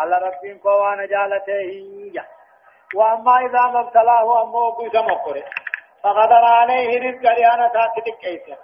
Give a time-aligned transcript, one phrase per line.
[0.00, 1.70] على ربين كوانا جالته
[2.94, 5.44] وأما إذا ما ابتلاه أمه قيس مقره
[6.02, 8.58] فقدر عليه رزق لأنا تأتي كيسه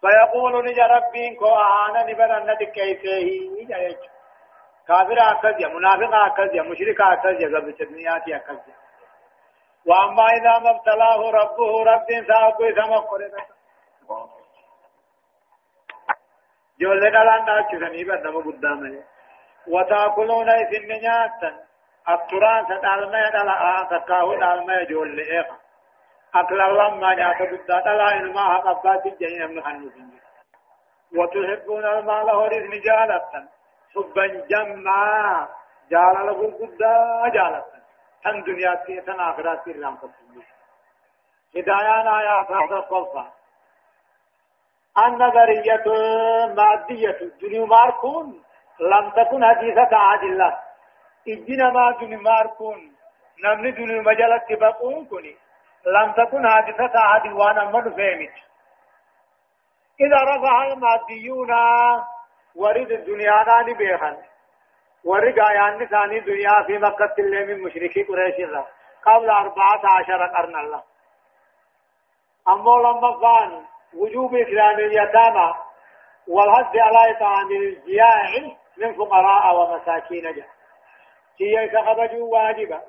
[0.00, 3.28] فيقول نجا ربين كو أعانا نبرا ندك كيسه
[4.88, 8.74] كافر أكذيا منافق أكذيا مشرك أكذيا قبل تدنياتي أكذيا
[9.86, 13.46] وأما إذا ما ابتلاه ربه رب ساقوي سمقره
[16.80, 19.02] جولة دلان داچسني بدم قدامه
[19.66, 21.50] وتأكلون إذن نياتا.
[22.08, 25.56] التراث دالما دلا تكاو دالما جولة إيقا.
[26.34, 30.20] أكل الله ما نياتا قد دلا إنما حقبات الجنين من خنوسين
[31.16, 33.48] وتحبون المال هوريز نجالتا.
[33.94, 35.48] حبا جمعا
[35.90, 36.78] جالا لقل قد
[37.32, 37.80] جالتا.
[38.24, 40.42] تن دنيا تي تن آخرات تي رام قبل
[41.56, 43.24] هدايان آيات هذا الصفة
[44.98, 48.44] النظرية المادية الدنيا ماركون.
[48.80, 50.58] لم تكن حديثة عهد الله
[51.28, 52.92] إجنا ما دنيا ماركون.
[53.44, 55.36] نمن دنيا مجالة تبقون كني
[55.86, 58.32] لم تكن حديثة عهد وأنا من فهمت.
[60.00, 61.50] إذا رفع الماديون
[62.54, 64.16] ورد الدنيا ناني بيخن
[65.04, 68.66] ورد آيان ثاني دنيا في مكة اللي من مشركي قريش الله.
[69.06, 70.82] قبل أربعة عشر قرن الله.
[72.48, 73.64] أما لما كان
[73.94, 75.54] وجوب إكرام اليتامى
[76.28, 80.48] والحث على إطعام الجياع من فقراء ومساكين جاء.
[81.40, 82.80] هي كخبجوا واجبا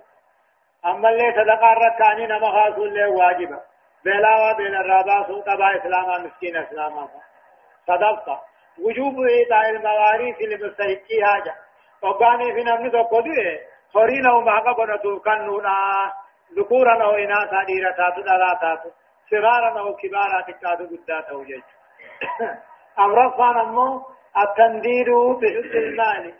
[0.86, 3.60] أما اللي صدقاء الركاني نما اللي واجبا
[4.06, 7.08] بلا وبين الرابع سوء تبع إسلاما مسكين إسلاما
[7.88, 8.40] صدقت
[8.80, 11.56] وجوب إيطاء المواريث لمستحقيها جاء
[12.02, 13.60] وقاني في نمني تقضي
[13.94, 15.76] خرينا وما قبنا توكنونا
[16.58, 18.90] ذكورا أو إناثا ديرا تاتو دلا تاتو.
[19.32, 21.62] صغارا أو كبارا تكادو قدا توجج
[23.04, 24.06] أمر فان أمو
[24.38, 26.34] التندير بحب المال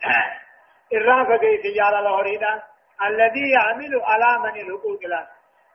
[0.92, 2.62] الرافة كيف جال الهريدا
[3.06, 5.26] الذي يعمل على من الحقوق لا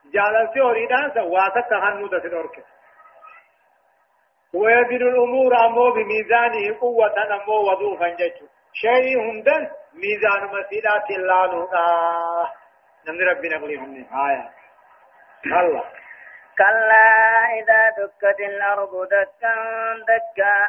[0.04, 2.62] جال في هريدا سواتا تهنود في الأركب
[4.54, 11.68] ويزن الأمور أمو بميزانه قوة أمو وضوفا جيشه شيء هندن ميزان مسيلات الله
[13.08, 13.94] نمن ربنا قليهم
[14.28, 14.50] آية
[15.46, 15.84] الله
[16.58, 17.06] كلا
[17.58, 19.54] إذا دكت الأرض دكا
[20.08, 20.68] دكا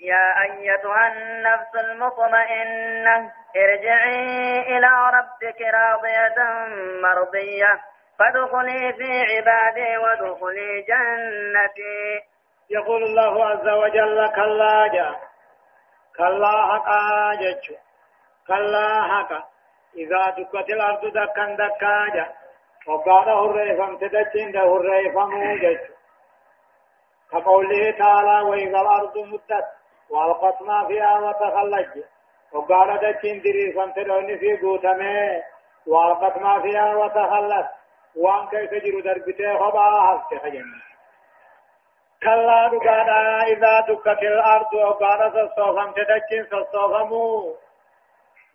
[0.00, 6.38] يا أيتها النفس المطمئنة ارجعي إلى ربك راضية
[7.02, 7.68] مرضية.
[8.18, 12.20] فادخلي في عبادي وادخلي جنتي.
[12.70, 15.20] يقول الله عز وجل كلا جاء
[16.16, 17.74] كلا حقا جتشو
[18.46, 19.44] كلا حقا.
[19.96, 22.36] إذا دكت الأرض دكا دكا جاء
[22.86, 25.92] وقال هريفم تدچين ده هريفم جتشو
[27.32, 29.66] كقوله تعالى وإذا الأرض مدت
[30.10, 32.04] وألقت ما فيها وتخلج.
[32.52, 35.42] وقال دچين دري فانتدوني في قوتمه
[35.86, 37.66] وألقت ما فيها وتخلت.
[38.16, 40.70] وأن كيف جرو دربته خبا حفظ خجن
[42.22, 44.74] كلا دقانا إذا دكت الأرض.
[44.74, 47.56] وقال سصوفم تدچين سصوفمو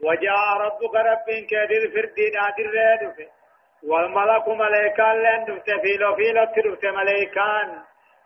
[0.04, 3.42] وجاء ربك رب كدر فردين آدر ريدف.
[3.84, 7.82] والملك ملائكان لن دفت فيلو فيلو تدفت ملائكان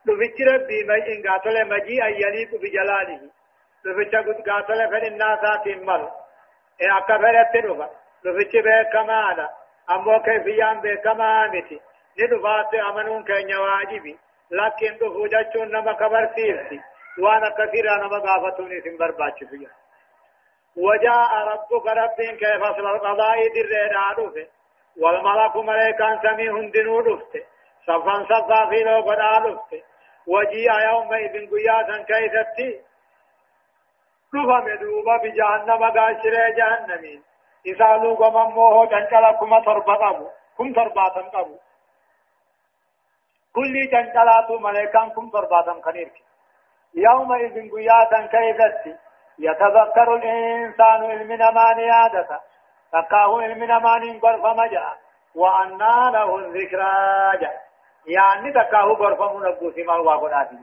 [0.07, 3.21] دفت ربي مجين قاتل مجيء يليق بجلاله
[3.85, 5.17] دفت قد قاتل فإن
[5.85, 6.09] مل
[6.81, 7.91] إيه أكبرت دفت
[8.23, 9.49] دفت بكما هذا
[9.89, 11.79] أمو كيفيان بكما متي
[12.19, 14.17] ندفات أمنون كين واجبي
[14.51, 16.81] لكن دفو جاتشون نما كبر سيرتي
[17.19, 19.71] وأنا كثيرا نما قافتوني سنبر باتش فيها
[20.77, 24.49] وجاء ربك رب كيف فصل القضاء در دفت
[24.97, 27.43] والملك ملائكان سميع دنو دفت
[27.87, 29.94] صفا صفا في لو قد دفت
[30.27, 32.81] وجيء يومئذ قياسا كيفتي
[34.35, 37.23] رفم دوبا بجهنم قاشر جهنمين
[37.67, 40.27] إسالو قمم موهو جنجل كما تربطبو
[40.57, 41.57] كم ترباطن قبو
[43.55, 46.17] كل جنجلات ملائكان كم ترباطن خنيرك
[46.95, 48.95] يومئذ قياسا كيفتي
[49.39, 52.41] يتذكر الإنسان علمنا ما نيادة
[52.91, 54.85] تقاه علمنا ما ننقر فمجأ
[55.35, 56.93] وأنى له الذكرى
[57.41, 57.64] جاء.
[58.07, 60.57] يعني تكاهو غرفة منبوسي ما هو قداتي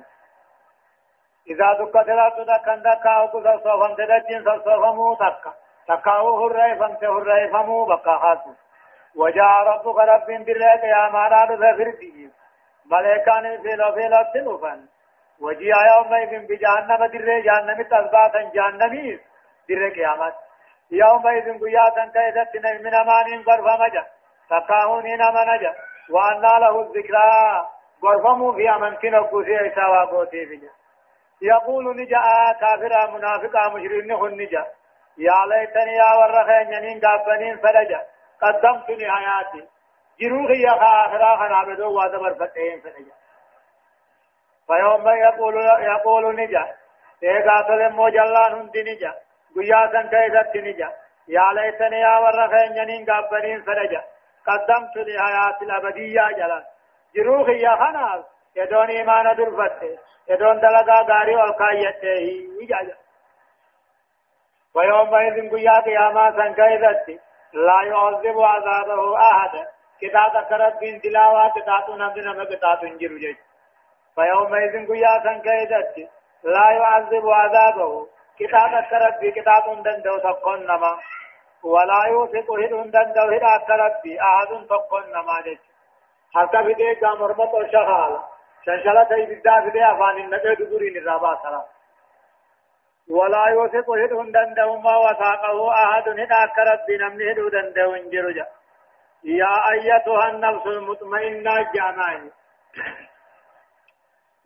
[1.50, 5.52] إذا دكت الأرض دكا دكاهو كذا صوفا تدجين صوفا مو تكا
[5.88, 8.50] تكاهو هرأي فانت هرأي فمو بقى خاتو
[9.16, 11.46] وجاء ربك رب بالله يا مانا
[11.76, 12.30] فردي
[12.86, 14.86] ملائكان في لو في لو تنفن
[15.40, 19.20] وجيء يومئذ بجهنم در جهنم تثباتا جهنمي
[19.68, 20.34] در قيامت
[20.90, 24.06] يومئذ قياتا كيدت من أمان غرف مجا۔
[24.50, 25.74] تقاهون إنما نجا
[26.10, 27.69] وأن له الذكرى
[28.04, 30.70] غرفم في أمنتنا قوسي إساوا قوتي بجا
[31.43, 32.22] يقول نجا
[32.60, 34.66] كافر منافق مشرين نجا.
[35.19, 38.00] يا ليتني يا ورخين ينين قابنين فرجا
[38.43, 39.69] قدمت لحياتي.
[40.20, 43.14] جروخي يا آخرا خنابدو وادبر فتحين فرجا
[44.66, 46.75] فيوم يقول يقول نجا
[47.22, 49.14] إيقا تلمو جلان هندي نجا.
[49.54, 50.93] قيا سن كيست نجا
[51.28, 54.02] يا ليتني يا ورخين ينين قابنين فرجا
[54.46, 56.64] قدمت لحياة الأبدية جلال.
[57.16, 58.24] جروخي يا خناب
[58.56, 59.98] يدون إيمان درفته
[60.28, 62.20] يدون دلقا غاري والقايته
[62.62, 62.96] يجاجا
[64.74, 67.20] ويومئذ قيا قياما سن كيست
[67.52, 69.66] لا يعذب عذابه أحد.
[70.00, 73.36] كتاب كرت بين تلاوة كتاب نمدنا مكتاب انجر جيش
[74.14, 76.10] فيومئذ قيا سن كيست
[76.44, 78.08] لا يعذب عذابه.
[78.38, 80.98] كتاب كرت بكتاب دندو تقن نما
[81.64, 85.59] ولا يوثق هدون دندو هدا كرت بي أحد تقن نما جيش
[86.35, 88.20] حتى بدي قام رمط وشغال
[88.67, 91.64] شنشلة يبدا بدي أفان النبي دبوري نرابا سلام
[93.11, 98.47] ولا يوثق هدون دندو ما وثاقه أحد هدا كرت بنمن هدو دندو انجرجا
[99.25, 102.31] يا أيتها النفس المطمئنة جامعي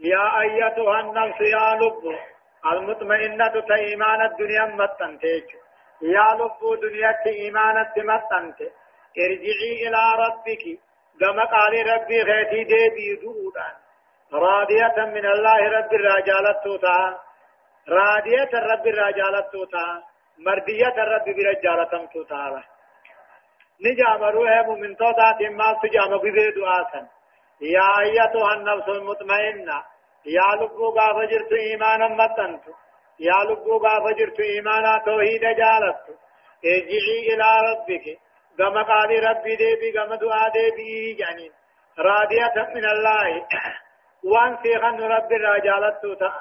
[0.00, 2.18] يا أيتها النفس يا لب
[2.72, 4.64] المطمئنة تإيمان الدنيا
[6.02, 8.60] يا لب دنيا إيمان متنت
[9.24, 10.64] ارجعي إلى ربك.
[11.20, 13.74] كما قال ربي غيتي دي بيدودان
[14.32, 17.18] راضية من الله رب الرجالة توتا
[17.88, 20.02] راضية رب الرجالة توتا
[20.38, 22.62] مردية رب برجالة توتا
[23.84, 27.06] نجام روح مؤمن توتا ما تجام بذي دعاء
[27.60, 29.82] يا أيتها النفس المطمئنة.
[30.26, 32.64] يا لبو غاف جرت إيمانا متنت
[33.20, 36.02] يا لبو غاف جرت إيمانا توحيد جالت
[36.64, 38.18] ارجعي إلى ربك.
[38.58, 41.50] كما قال ربي ديبي كما دعا ديبي يعني
[41.98, 43.46] راضية من الله.
[44.30, 46.32] وان سيغن رب الرجالت توتا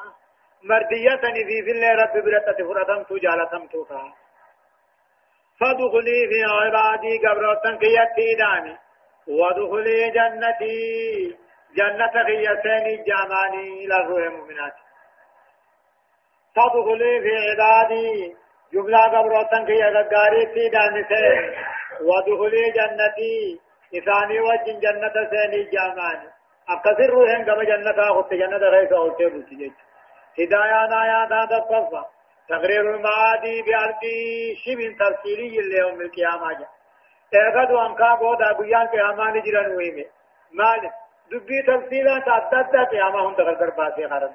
[0.64, 4.14] مردية في في الله رب برتة فرطم تو جالتم توتا
[5.60, 8.78] فادخلي في عبادي قبرتن كيتي داني
[9.28, 11.46] وادخلي جنتي.
[11.78, 14.74] جنة خيسين الجاماني إلى روح المؤمنات
[16.56, 18.36] فادخلي في عبادي
[18.74, 21.56] جملة قبرتن كي غاري في دانسين
[22.08, 23.60] وادخلي جنتي
[23.98, 26.30] إثاني وجن جنة سين الجاماني
[26.70, 29.72] أكثر روحين كما جنة أخذت جنة غيث أولتي بلتجج
[30.40, 32.06] هدايا نايا نادا الصفة
[32.50, 36.68] تقرير المعادي بألقي شبه تفصيلي ليوم القيامة جا
[37.48, 40.06] اغدو انكا بودا بيان قيامة نجران ويمي
[40.52, 40.94] مالك
[41.32, 44.34] دبي تفصيلا تعدد قيامة هم تغرقر باسي خرد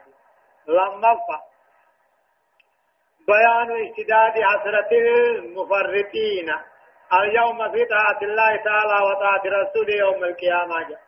[0.69, 1.50] لما فا
[3.31, 6.49] بيان اشتداد حسرة المفرطين.
[7.21, 10.89] اليوم في طاعة الله تعالى وطاعة رسوله يوم القيامة.
[10.89, 10.99] جا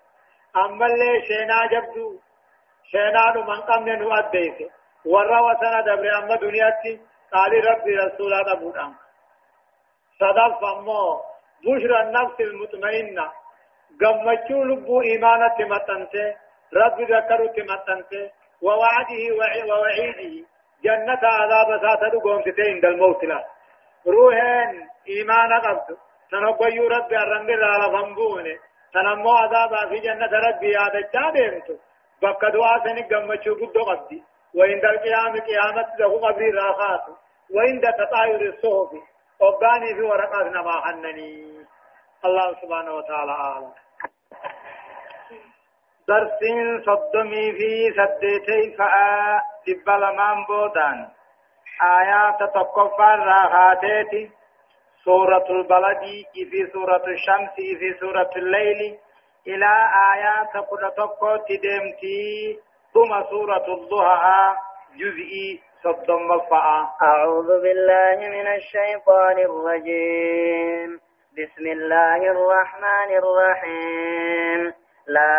[0.64, 2.18] أما اللي شينا جبدو
[2.90, 4.70] شينا من قمنا نؤديسه
[5.04, 7.00] ورا وسنا دبر أما دنياتي
[7.32, 8.94] قال ربي رسول هذا بودام
[10.20, 11.20] صدف أمو
[11.64, 13.26] بشرى النفس المطمئنة.
[14.00, 16.36] قمتشو لبو إيمانة متنته
[16.74, 18.30] رب ذكروا تمتنته
[18.62, 19.22] ووعده
[19.68, 20.34] ووعيده.
[20.84, 23.44] جنة عذاب ساتر قوم عند الموت لا
[24.06, 25.96] روحين إيمان قبض.
[26.30, 28.58] تنقيو ربي الرنب على فنبونه
[28.94, 31.80] تنمو عذاب في جنة ربي هذا الجادمت
[32.22, 34.22] بقى دعاء سنك قمتشو قدو قبدي
[34.54, 37.04] وعند القيام قيامة له قبر راخات.
[37.54, 38.92] وعند تطاير الصحف.
[39.40, 41.66] وقاني في ورقات نما حنني.
[42.24, 43.72] الله سبحانه وتعالى أعلم.
[46.08, 49.51] درسين صدمي في سديتي فآ.
[49.66, 51.08] دبلمان بودان
[51.82, 54.30] آيات تقفى راخاتيتي
[55.04, 56.00] سورة البلد
[56.50, 58.98] في سورة الشمس في سورة الليل
[59.46, 59.72] إلى
[60.14, 62.58] آيات قد تقوى تدمتي
[62.94, 64.56] ثم سورة الضحى
[64.96, 71.00] جزئي صدم الفاء أعوذ بالله من الشيطان الرجيم
[71.38, 74.74] بسم الله الرحمن الرحيم
[75.06, 75.34] لا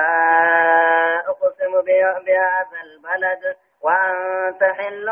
[1.32, 5.06] أقسم بهذا البلد وأنت حل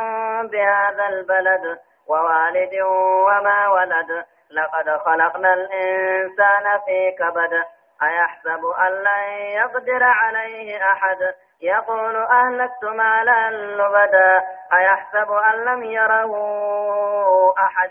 [0.52, 2.82] بهذا البلد ووالد
[3.28, 4.26] وما ولد.
[4.52, 7.64] لقد خلقنا الإنسان في كبد.
[8.04, 11.34] أيحسب أن لن يقدر عليه أحد.
[11.62, 14.44] يقول أهلكت مالا لبدا.
[14.74, 16.34] أيحسب أن لم يره
[17.58, 17.90] أحد.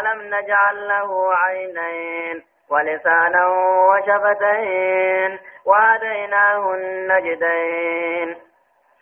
[0.00, 3.46] ألم نجعل له عينين ولسانا
[3.88, 8.36] وشفتين وهديناه النجدين.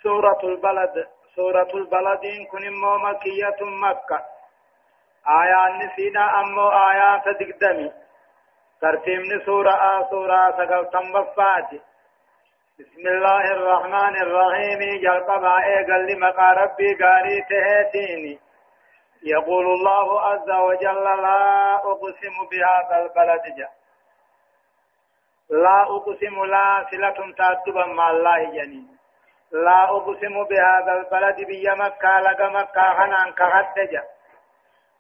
[0.03, 1.18] سورة البلد.
[1.39, 2.65] سورة البلد كن
[3.07, 4.19] مكية مكة.
[5.41, 7.93] آيات نسينا أمو آيات دقدمي
[8.81, 11.71] ترتيب سورة آ سورة سقل تنبفات
[12.79, 14.81] بسم الله الرحمن الرحيم.
[15.05, 15.55] جلقبا
[15.89, 18.39] قال لمقا ربي قاري تهتيني.
[19.23, 23.69] يقول الله عز وجل لا أقسم بهذا البلد جا.
[25.51, 28.98] لا أقسم لا صلة تأدبا مع الله جنين.
[29.53, 34.03] لا أقسم بهذا البلد بي مكة لك مكة حنان كهدجا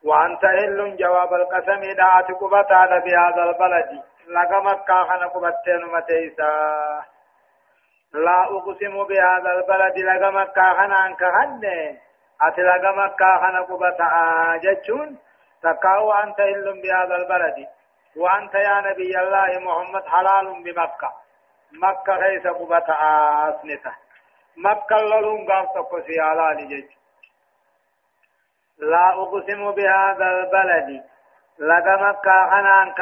[0.04, 4.02] وأنت هل جواب القسم دعت قبطا بهذا البلد.
[4.28, 6.52] لك مكة حنا قبطين متيسا.
[8.14, 10.72] لا أقسم بهذا البلد لك مكة
[11.18, 11.98] كهدجا
[12.40, 15.18] ati laga makkaa kana qubataa jechuun
[15.62, 17.66] تكاو أنت إل بهذا البلد.
[18.16, 21.10] وأنت يا نبي الله محمد حلال بمكة.
[21.72, 24.07] مكة ليس قبة آسنته
[24.56, 26.88] مكة لهم قام تقسي على لجج
[28.78, 31.04] لا أقسم بهذا البلد.
[31.58, 33.00] لقى مكة أنا أنك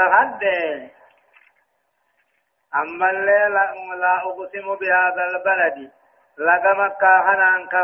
[2.74, 3.54] أما الليل
[4.00, 5.92] لا أقسم بهذا البلد.
[6.38, 7.74] لقى مكة أنا أنك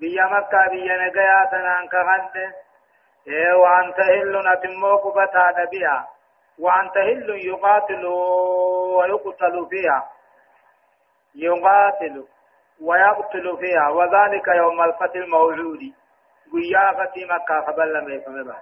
[0.00, 2.54] بيا مكة بيا نجايا تنان كهند
[3.26, 6.08] إيه وأنت هل نتمو قبتا بها
[6.58, 10.10] وأنت هل يقاتل ويقتل فيها
[11.34, 12.26] يقاتل
[12.82, 15.80] ويقتل فيها وذلك يوم الفتح الموجود.
[16.52, 18.54] قيا فتي مكة قبل لم يفهم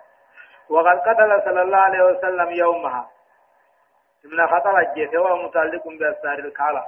[0.70, 3.08] وقد قتل صلى الله عليه وسلم يومها.
[4.24, 6.84] ابن خطر الجيش وهو متعلق بأسار الكعبة.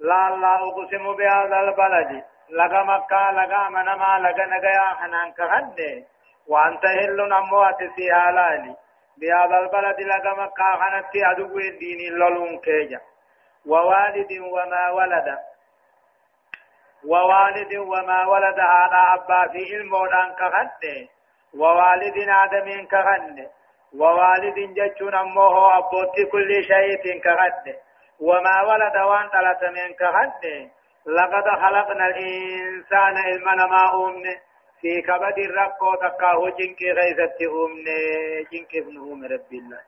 [0.00, 2.24] لا لا أقسم بهذا البلد.
[2.50, 6.04] لغا مكة لغا منما لغا نغيا حنان كهد
[6.48, 8.76] وأنت هل نموات في حلالي
[9.20, 13.00] بهذا البلد لغا مكة حنت عدو الدين لولون كيجا.
[13.66, 15.38] ووالد وما ولد.
[17.08, 21.08] ووالد وما ولد هذا أبا في المودان كهد
[21.58, 23.48] ووالد آدم كهد
[23.98, 27.76] ووالد جتون أمه أبوتي كل شيء كهد
[28.20, 30.70] وما ولد وان تلت من كهد
[31.06, 34.34] لقد خلقنا الإنسان إلمنا ما أمني
[34.80, 38.00] في كبد الرقو تكاه جنك غيثت أمني
[38.52, 39.80] جنك ابن أم رب الله.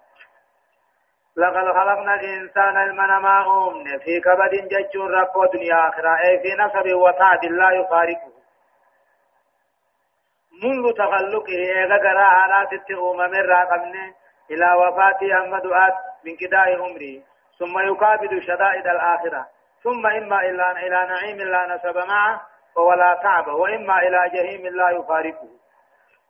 [1.37, 6.19] لقد خلقنا الإنسان إلمنا ما أمني في كبد جج الرقو دنيا آخرة.
[6.25, 8.33] أي في نصب وتعد لا يفارقه.
[10.63, 14.15] منذ تخلقه إيغا قرى حالات التغوم من راقمني
[14.51, 15.67] إلى وفاة أحمد
[16.25, 17.23] من كداء عمري.
[17.59, 19.47] ثم يقابل شدائد الآخرة.
[19.83, 22.41] ثم إما إلى إلى نعيم لا نسب معه
[22.77, 23.47] ولا تعب.
[23.47, 25.49] وإما إلى جهيم لا يفارقه.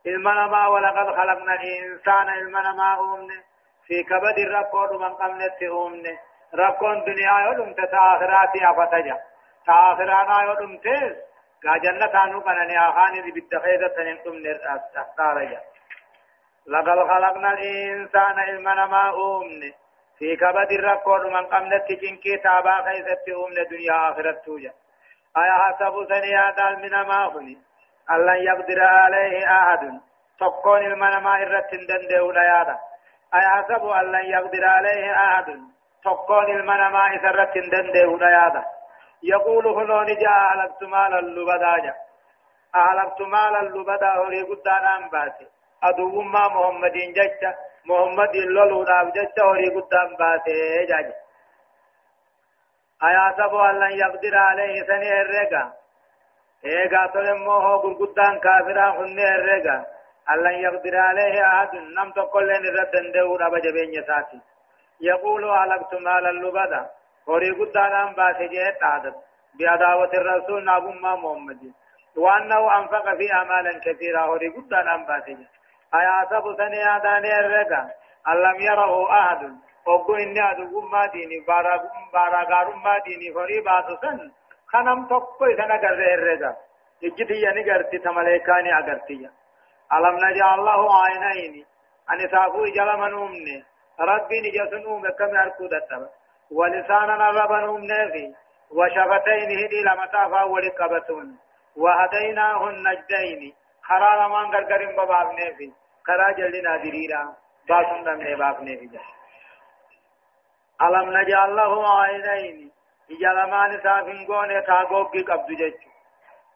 [0.07, 3.43] المنما ولقد خلقنا الإنسان المنما أمنه
[3.87, 6.17] في كبد الرقود من قمنت أمنه
[6.55, 9.17] رقون دنيا يلوم تتآخرات أفتجا
[9.67, 11.15] تآخرانا يلوم تيس
[11.63, 14.81] قا جنة آنو قنني آخاني دي بالدخيدة تنقم نرأس
[16.67, 19.73] لقد خلقنا الإنسان المنما أمنه
[20.19, 24.73] في كبد الركود من قمنا تجنكي تابا خيثت أمنا دنيا آخرت توجا
[25.37, 27.57] أيا حسب سنيا دال من ما هني
[28.11, 30.01] ألن يقدر عليه أحد
[30.39, 32.77] تقون المنا ما إرتن دنده ليادا
[33.33, 35.77] أيا حسب ألن يقدر عليه أحد.
[36.03, 38.63] تقون المنا ما إرتن دنده ليادا
[39.23, 41.93] يقول هنون جاء ألقت مال اللبدا
[42.75, 45.47] أهلكت مال اللبدا هوري قدان أنباتي
[45.83, 47.55] أدو ما محمد ججة
[47.85, 51.11] محمد لولو داب جچا هوري قدام باسه جاج
[53.07, 55.63] آیا سبو اللہ يقدر عليه سني الرگا
[56.65, 59.19] ايغا تلمو هو قدام كافرا هن
[60.33, 61.75] الله يقدر عليه أحد.
[61.75, 64.41] نم تقول لن ردن دور أبا جبين ساتي
[65.01, 66.89] يقول علقت مال اللبدا
[67.29, 69.15] هوري قدام باسه جهت عادت.
[69.59, 71.61] بعداوة الرسول نابو ما محمد.
[72.17, 75.53] وأنه أنفق في أمالا كثيرا هوري قدام باسه جهت.
[75.95, 77.81] أيحسب سني آداني الرقا
[78.27, 79.41] أن لم يره أحد.
[79.87, 81.39] وقو إني أدو ما ديني.
[82.13, 83.33] بارا غارم ما ديني.
[83.33, 84.31] فري باتو سن.
[84.71, 86.55] خنم تقو إسانا قرر الرقا
[87.03, 87.97] إجتي يعني قرتي.
[87.97, 89.29] تمليكاني أقرتي.
[89.93, 91.65] ألم نجعل الله عينين؟
[92.11, 93.65] أن سافو إجل منومني
[93.99, 96.09] ربي نجسن أوم كم أركو دتب
[96.51, 98.33] ولسانا رب نومني في
[98.71, 101.39] وشفتين هدي لمتافا ولقبتون
[101.77, 103.53] وهديناه النجدين
[103.83, 105.71] خرا لمان غرغرين بابنه في
[106.07, 107.33] خرا جلدي نادريرا.
[107.69, 108.99] باسن دمne بابنه في
[110.81, 112.71] ألم نجعل له عينين.
[113.11, 115.89] إجلمان سافن قوني تاغوغي قبض جيچو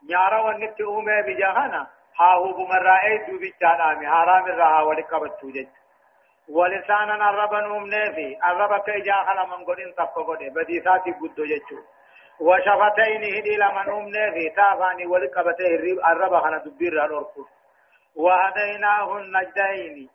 [0.08, 1.22] نيارا ونت اومه
[2.20, 5.82] بجهانا هاهو بمرائي دوبي چانامي حرام الرها ولقبتو جيچو
[6.50, 11.80] ولسانا الرب نومني في الرب كيجا خلا من قدين تفق قدين بديساتي قدو جيشو
[12.40, 15.76] وشفتين هدي لمن نومني في تافاني ولقبته
[16.12, 17.46] الرب خلا دبير الأركو
[18.16, 20.10] وهديناه النجدين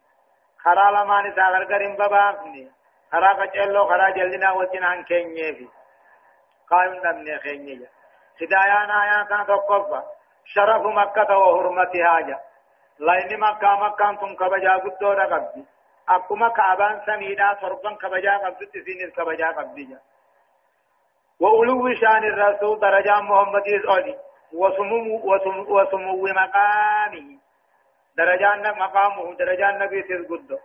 [0.58, 2.70] خرا لما نساغر قرم ببافني
[3.12, 5.68] خرا قچلو خرا جلدنا وچنان كينيه في
[6.70, 7.90] قائم نمني خينيه
[8.40, 10.15] هدايان آياتا تقفى
[10.54, 12.38] شرف مكة وحرمتها جا
[13.00, 15.64] لين مكة مكة تم كبجا قدو رقبدي
[16.08, 19.98] أكما كعبان سميدا تربان كبجا قبدو تسين كبجا قبدي جا۔
[21.40, 24.16] وأولو شان الرسول درجة محمد أولي
[24.52, 25.20] وسمو
[25.74, 27.38] وسمو, مقامه
[28.16, 30.58] درجة مقامه درجة النبي تزقدو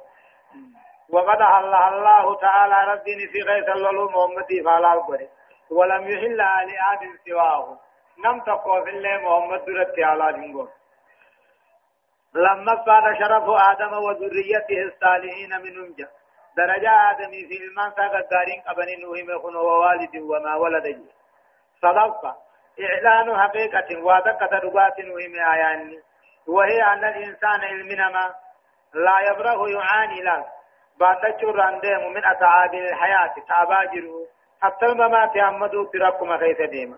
[1.10, 5.28] وقد حل الله تعالى ربي في غيث الله محمد فعلى
[5.72, 7.80] ولم يحل لأحد سواه
[8.26, 10.70] نم تقوى في الله محمد درت على جنگون
[12.34, 16.12] لما صار شرف آدم وذريته الصالحين منهم جاء
[16.58, 21.10] درجة آدم في المان ساقدارين قبل نوح مخن ووالد وما ولد جي
[21.82, 22.22] صدق
[22.80, 26.00] إعلان حقيقة وادقة رقات نوح آياني
[26.48, 28.36] وهي أن الإنسان المنما
[28.94, 30.46] لا يبره يعاني له
[31.00, 31.74] باتشر عن
[32.14, 33.36] من أتعاب الحياة.
[33.48, 34.28] تعباجره
[34.62, 36.98] حتى الممات يحمدوا تركم خيث ديما.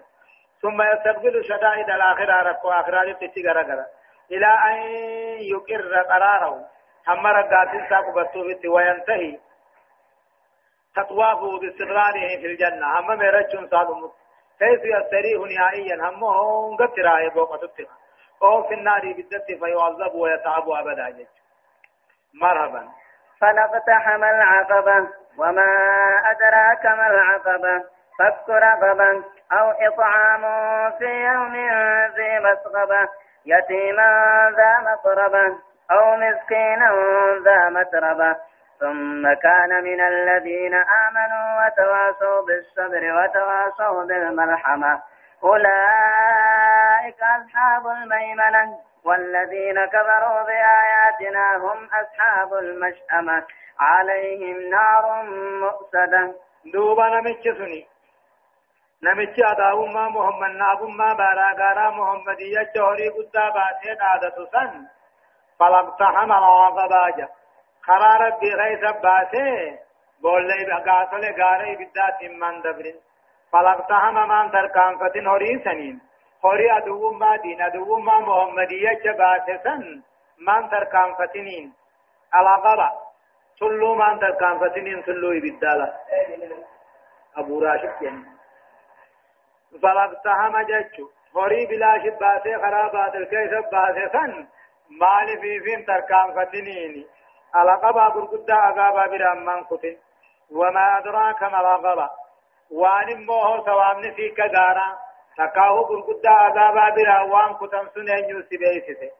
[0.63, 3.85] ثم يستقبل شدائد الآخرة ركو آخرة تتغر
[4.31, 4.77] إلى أن
[5.41, 6.65] يقر قراره.
[7.07, 9.39] هم رقات ساقبته وينتهي
[10.95, 12.99] تطوافه باستقراره في الجنة.
[12.99, 14.09] هم مرجون صادم
[14.59, 17.95] كيف يستريح نهائيا؟ هم هم قد تراه بوقت التقى
[18.43, 21.25] أو في النار بالدت فيعذب ويتعب أبدا.
[22.41, 22.89] مرحبا.
[23.41, 25.09] فلاقتحم العقبة.
[25.37, 25.69] وما
[26.31, 27.92] أدراك ما العقبة.
[28.19, 30.41] فك رقبة أو إطعام
[30.97, 31.55] في يوم
[32.15, 33.09] ذي مسغبة
[33.45, 34.09] يتيما
[34.57, 35.57] ذا مقربة
[35.91, 36.89] أو مسكينا
[37.45, 38.35] ذا متربة.
[38.79, 45.01] ثم كان من الذين آمنوا وتواصوا بالصبر وتواصوا بالمرحمة.
[45.43, 53.43] أولئك أصحاب الميمنة والذين كفروا بآياتنا هم أصحاب المشأمة.
[53.79, 55.23] عليهم نار
[55.61, 56.33] مؤسدة
[56.73, 57.47] دوبا نمتش
[59.03, 64.87] نمتش أداؤما محمد نابما باراغارا محمدية جهري قدا باتي عادة سن
[65.59, 67.29] فلقتحم العقباجة
[67.87, 69.77] قرار بغيث باتي
[70.21, 72.95] بولي بغاسل غاري بدات من دبرين
[73.51, 76.01] فلقتحم من تركان فتن هوري سنين
[76.45, 80.01] هوري أدو ما دين أدو ما محمدية جباتسن
[80.47, 81.73] من تركان فتنين
[82.35, 82.91] العقبة
[83.59, 85.93] سلو من تركان فتنين سلو إبدالا
[87.37, 88.32] أبو راشد يعني
[89.81, 94.47] فلقتحم جتشو هوري بلا شباتي خرابات الكيس باتسن
[95.01, 97.05] مال في فين تركان فتنين
[97.55, 99.95] العقبة برقدة أقابا برام كتن
[100.51, 102.09] وما أدراك ما العقبة
[102.71, 104.87] وان موه سوامن فيك غارا
[105.37, 109.11] تکاو گرگدا عذابا برا وان کتن سنه نیو سبیسه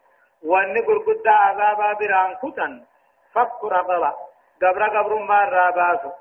[0.44, 2.82] وان گرگدا عذابا برا کتن
[3.34, 4.14] فک رقبا
[4.62, 6.12] گبرا گبرو مار راباسو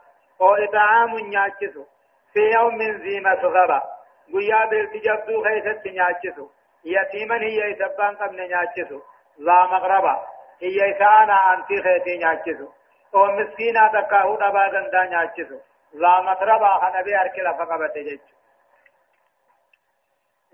[0.40, 1.84] أو اطعام نياچسو
[2.32, 3.82] في يوم زيمة غبا
[4.32, 6.46] گویا بیلتی جبدو خیست نياچسو
[6.84, 9.00] يتيما هي يسبان قبل نياچسو
[9.38, 10.14] لا مغربا
[10.62, 12.68] هي يسانا انتي خيتي نياچسو
[13.14, 15.58] أو مسكينا تکاو دبا دندا نياچسو
[15.94, 18.32] لا مطربا خنبي اركلا فقبت جيچو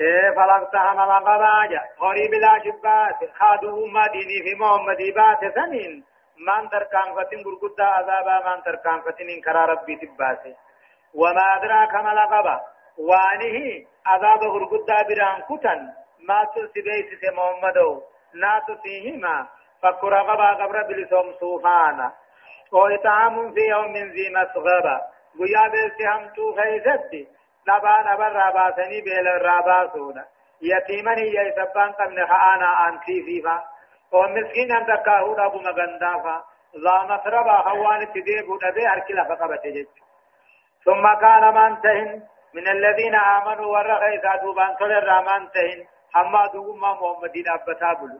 [0.01, 6.05] إيه فلقتها ملقباجا غريب لا شبات خادو ما ديني في محمد بات سنين
[6.47, 10.55] من تركان فتن برقودة عذابا من تركان فتن انكرا ربي تباسي
[11.15, 12.61] وما أدراك ملقبا
[12.99, 15.81] وانه عذاب برقودة بران كتن
[16.29, 18.03] ما تسبيس سي محمدو
[18.35, 19.47] نا تسيهما
[19.83, 22.13] فكر غبا قبر بلسوم صوفانا
[22.73, 25.01] وإطعام في يوم ذي مسغبا
[25.41, 27.29] ويا بيسي هم تو خيزتي
[27.69, 30.25] نبا نبا راباسني بيل الراباسونا
[30.63, 33.65] يتيما هي يسبان قبل خانا أنتي فيفا
[34.13, 39.87] ومسكين أن تكاهو أبو مغندافا لا مطربا خوان تديبو نبي أركلا فقبت جج
[40.85, 42.23] ثم كان منتهن
[42.55, 48.19] من الذين آمنوا ورغي ذاتوبان صلى الرحمن تهن حما دوما محمدين أبتابلو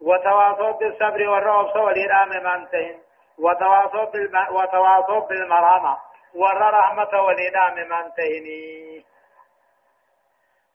[0.00, 2.96] وتواصوا بالصبر والرعب والإرام منتهن
[3.38, 4.36] وتواصوا بالم...
[4.50, 5.96] وتواصوا بالمرحمة.
[6.34, 9.04] ور رحمة والإنام من تهني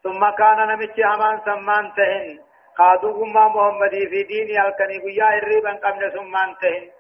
[0.04, 2.40] ثم كان نمشي همان سمان تهن
[2.78, 6.92] قادوا ما محمد في دين الكني بيا الريبا قبل سمان تهن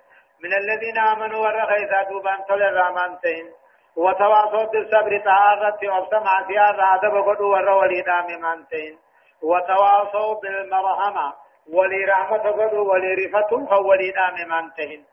[0.43, 3.47] من الذين آمنوا ور خيسا دوبان صلى الرحمن تهن
[3.97, 8.97] وتواصوا بالصبر تعارض وابسمع سيارة أدب قدوا ور والإنام من تهن
[9.43, 11.33] وتواصوا بالمرحمة
[11.73, 15.03] ولرحمة قدوا ولرفة فولإنام من تهن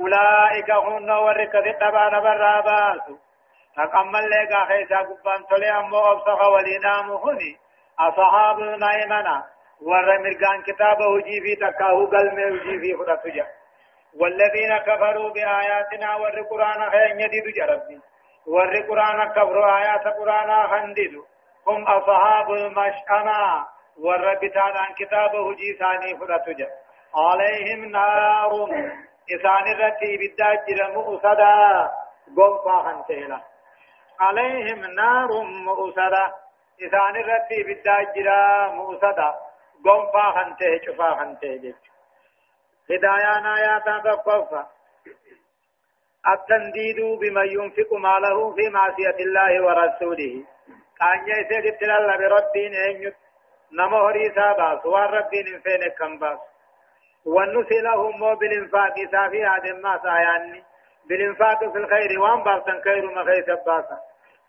[0.00, 3.06] أولئك هن ورك الدبان برابات
[3.76, 7.56] تقمل لك خيسا قبان تلي أمو أبصخ ولينام هني.
[7.98, 9.44] أصحاب الميمنة
[9.82, 13.46] ور مرقان كتابه جي في تكاه قلم جي في خدتجا
[14.20, 18.00] والذين كفروا بآياتنا ور قرآن خير يدد جربي
[18.46, 21.14] ور قرآن كفروا آيات قرآن خندد
[21.66, 23.66] هم أصحاب المشأمة.
[23.98, 26.68] ور بتان كتابه جي ثاني خدتجا
[27.14, 28.52] عليهم نار.
[29.30, 31.90] إسان الرتي بالداج مؤسدا
[32.36, 33.40] قنفا خنتهلا
[34.20, 36.24] عليهم نار مؤسدا
[36.82, 38.18] إسان الرتي بالداج
[38.74, 39.34] مؤسدا
[39.84, 41.91] قنفا خنته شفا خنته جيش
[42.90, 44.64] هدايان آيات تقفى
[46.28, 50.44] التنديد بمن ينفق ماله في معصية الله ورسوله.
[50.98, 53.12] كان يسيد تلال بربين أن
[53.72, 54.86] نمو هريسا باس.
[54.86, 56.38] وربين فين كم باس.
[57.26, 60.62] ونسلهم بالإنفاق سافي هذا ما ساياني
[61.08, 62.20] بالإنفاق في الخير.
[62.20, 63.98] وان باسا خير ما خيس باسا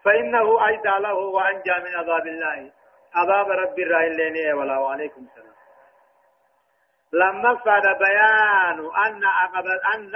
[0.03, 2.71] فإنه أيضا له وأنجى من عذاب الله.
[3.15, 5.52] عذاب رب الرحيل ولا وعليكم السلام.
[7.13, 10.15] لما فاد بيان أن عقب أن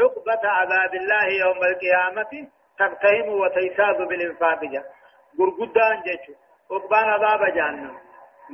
[0.00, 2.48] عقبة عذاب الله يوم القيامة
[2.78, 4.82] تقتهم وتيساد بالإنفاق جا.
[5.38, 6.32] غرغدان جيتشو.
[6.72, 7.96] عقبان عذاب جهنم.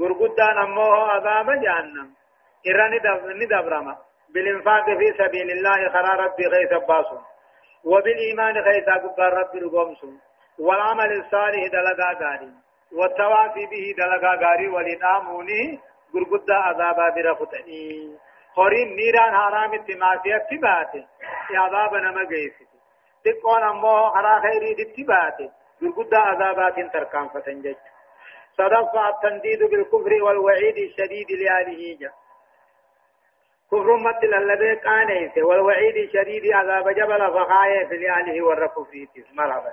[0.00, 2.08] غرغدان أمه عذاب جهنم.
[2.68, 2.98] إراني
[3.44, 3.96] ندبرما.
[4.34, 7.20] بالإنفاق في سبيل الله خرى ربي غيث باسم
[7.84, 10.18] وبالإيمان غيث قبار ربي رقومسم
[10.58, 12.52] والعمل الصالح دلقا غاري
[12.92, 15.78] والتوافي به دلقا غاري ولنامونه
[16.14, 18.16] غرغدا عذابا برفتني
[18.54, 21.04] خورين نيران حرام اتماسي اتباته
[21.54, 22.56] عذاب نما غيث
[23.24, 25.50] تقون أمو خرى خيري اتباته
[25.82, 27.76] غرغدا عذابات تركان فتنجج
[28.58, 32.12] صدق التنديد بالكفر والوعيد الشديد لآله جه
[33.70, 39.72] كفر مت للذي قانيت والوعيد الشديد عذاب جبل فخاية في لآله والركفريت مرحبا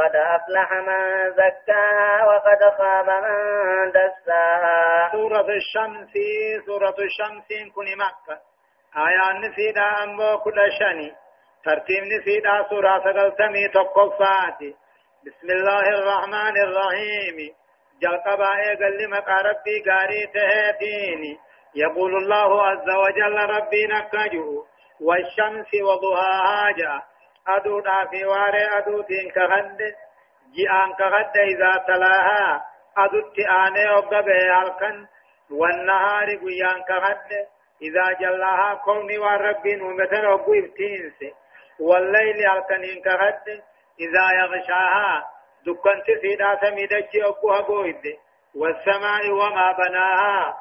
[0.00, 6.12] قد أفلح من زكاها وقد خاب من دساها سورة الشمس
[6.66, 8.40] سورة الشمس كن مكة.
[8.96, 11.12] آية نسيدا أمو كل شني.
[11.64, 14.74] ترتيب نسيدا سورة سقلتمي تقفاتي
[15.26, 17.54] بسم الله الرحمن الرحيم.
[18.02, 21.38] جلقبا إيقل لمقى ربي قاري تهتيني
[21.74, 24.64] يقول الله عز وجل ربي نكجو
[25.00, 27.09] والشمس وضحاها جاء.
[27.56, 29.78] أدو في واري أدو تين كغد
[30.54, 32.64] جيان كغد إذا تلاها
[32.98, 35.06] أدو تآني أبقى هالكن
[35.50, 37.30] والنهار قيان كغد
[37.82, 41.18] إذا جلاها كوني وربي نومتن أبو إفتينس
[41.80, 43.62] والليل هالكنين كغد
[44.00, 45.24] إذا يغشاها
[45.66, 48.02] دكنت سيدا سميدك أبو هبويد
[48.54, 50.56] والسماء وما بناها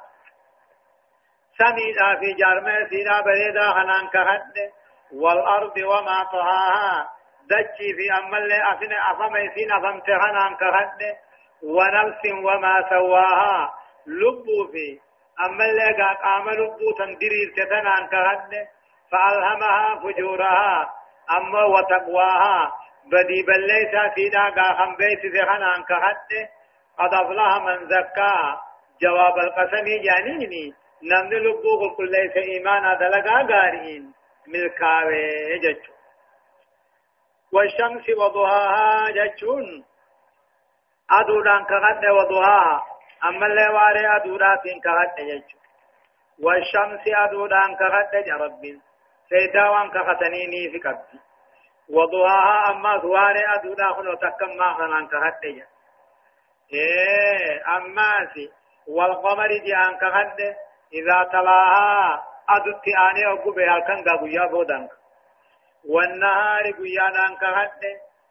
[1.57, 4.71] سميدا في جارمه سيدا بريدا خنان كهد
[5.13, 7.09] والأرض وما طهاها.
[7.49, 11.01] دجي في أمل أفن أفم سين أفم تخنان كهد
[11.63, 13.73] ونفس وما سواها.
[14.07, 14.99] لبو في
[15.45, 15.79] أمل
[16.23, 18.67] قام لبو تندري تتنان كهد
[19.11, 20.93] فألهمها فجورها.
[21.37, 22.71] أما وتقواها.
[23.05, 26.49] بدي بليتا سيدا قاخم بيت ذخنان كهد
[26.99, 28.61] قد أفلح من زكاها
[29.01, 30.73] جواب القسم جانيني.
[31.03, 34.18] نمن لبو كل ليس إيمانا دلقا غارين
[34.53, 35.93] ملكاوي جچو
[37.53, 39.85] والشمس وضحاها جچون
[41.11, 42.85] أدودان كغد وضحاها
[43.23, 45.57] أما اللي واري أدوداتين كغد جچو
[46.43, 48.61] والشمس أدودان كغد جرب
[49.29, 51.19] سيداوان كغتنيني في قبدي
[51.89, 55.45] وضحاها أما ثواري أدودا خلو تكم ما خلان كغد
[56.73, 58.51] إيه أما سي
[58.87, 60.39] والقمر جان كغد
[60.93, 62.23] إذا تلاها
[62.55, 64.89] أدت آني أبو بها كان قابويا بودانك
[65.89, 67.81] والنهار قيانا كهد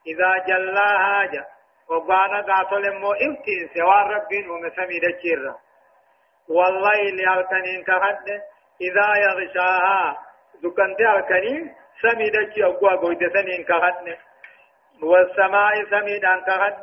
[0.07, 1.45] إذا جلاها جا
[1.89, 5.55] وقانا قاتل مو إفتين سوى ربين ومسمي دجيرا
[6.49, 8.27] والليل الكنين كهد
[8.81, 10.17] إذا يغشاها
[10.63, 14.19] دكانت الكنين سمي دجي أقوى قويد سنين كهد
[15.03, 16.83] والسماء سمي دان كهد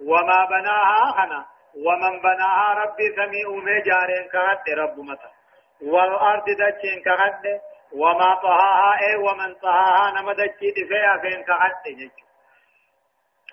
[0.00, 1.46] وما بناها خنا
[1.86, 5.35] ومن بناها ربي سميع مجارين كهد رب متى
[5.82, 7.60] والأرض دچين كهد
[7.92, 12.16] وما طهاها اي ومن طهاها نما دچي دفيا فين كهد جج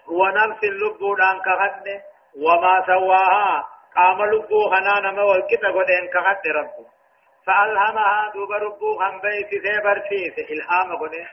[0.07, 2.01] ونفس اللب دان كهد
[2.45, 6.93] وما سواها قام لبو خنا نما والكتا قدين كهد رب
[7.45, 11.27] فألهمها دوب ربو خن بيت سيبر فيس إلهام قدين.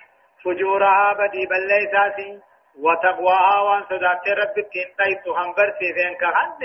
[0.44, 2.40] فجورها بدي بليساتي
[2.78, 6.62] وتقواها وان صدات رب تنطيت خن برسيسين كهد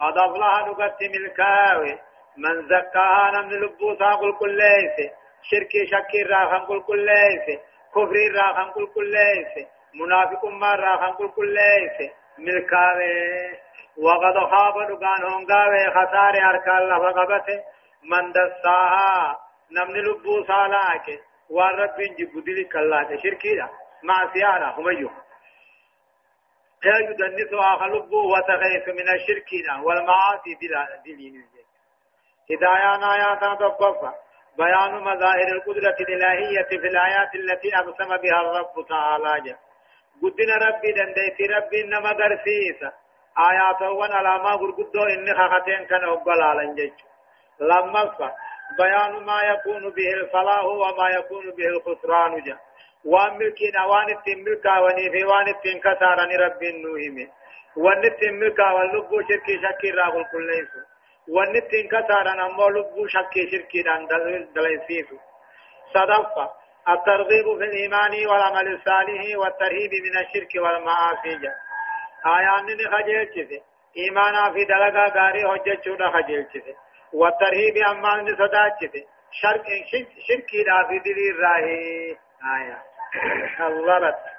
[0.00, 1.98] قد أفلح نقت ملكاوي.
[2.36, 5.10] من زكاها نمن لبو ساقل كل ليس
[5.42, 7.60] شركي شكي راخن كل كل ليس
[7.94, 12.12] كفري راخن كل كل ليس منافق ما راخن كل كل ليس.
[12.38, 13.58] ملكاوي
[13.96, 17.62] وقد خاب دغان هونغاوي خسار أركان لفقبته
[18.02, 19.38] من دساها
[19.70, 21.20] نمن لبو سالاك
[21.50, 23.60] ورب جبدل كلا شركي
[24.02, 25.10] مع سيانا هم يو
[26.84, 29.50] يا يدنسها خلبه وتغيث من الشرك
[29.84, 31.44] والمعاصي بلا دليل
[32.50, 34.12] هدايان آيات تقفى
[34.58, 39.56] بيان مظاهر القدرة الإلهية في الآيات التي أقسم بها الرب تعالى.
[40.22, 42.92] قدنا ربي دنديت ربي إنما درسيسا.
[43.50, 46.92] آيات وأنا لاما قرقدو إني خختين كان أقبل على جيش.
[47.60, 48.02] لما
[48.78, 52.58] بيان ما يكون به الفلاح وما يكون به الخسران جا.
[53.04, 55.48] وان ملكنا وان التملكا وني وان
[56.40, 57.28] ربي النوهمي.
[57.76, 60.93] وان التملكا واللبو شركي شكي راغل كل ليسو.
[61.28, 64.06] وان التنكسارن أمو لبو شكي شركي دان
[64.54, 65.16] دليسيسو
[65.94, 66.50] صدفة
[66.88, 71.38] الترغيب في الإيمان والعمل الصالح والترهيب من الشرك والمعاصي
[72.26, 73.58] آيان خجل چیزے
[74.02, 76.72] ایمانا فی دلگا گاری حجت چونا خجل چیزے
[77.12, 79.00] والترهيب أمان صدا چیزے
[79.40, 79.66] شرک
[80.26, 82.12] شرکی دا دلی راہی
[82.54, 82.76] آیا
[83.58, 84.33] كذبت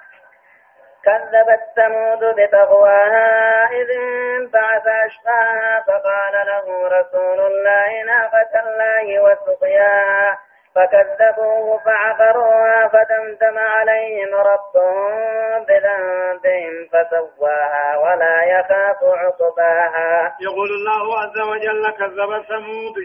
[1.06, 10.38] كذبت ثمود بطغواها إذ انبعث أشقاها فقال له رسول الله ناقة الله وسقياها
[10.74, 20.36] فكذبوه فعقروها فدمدم عليهم ربهم بذنبهم فسواها ولا يخاف عقباها.
[20.40, 22.96] يقول الله عز وجل كذب ثمود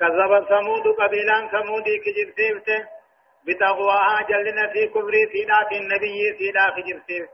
[0.00, 3.01] كذب ثمود قبيلا ثمود كجب سيفته
[3.46, 7.28] بتقواها جلنا في كفر سيدات النبي سيدا خجرسيف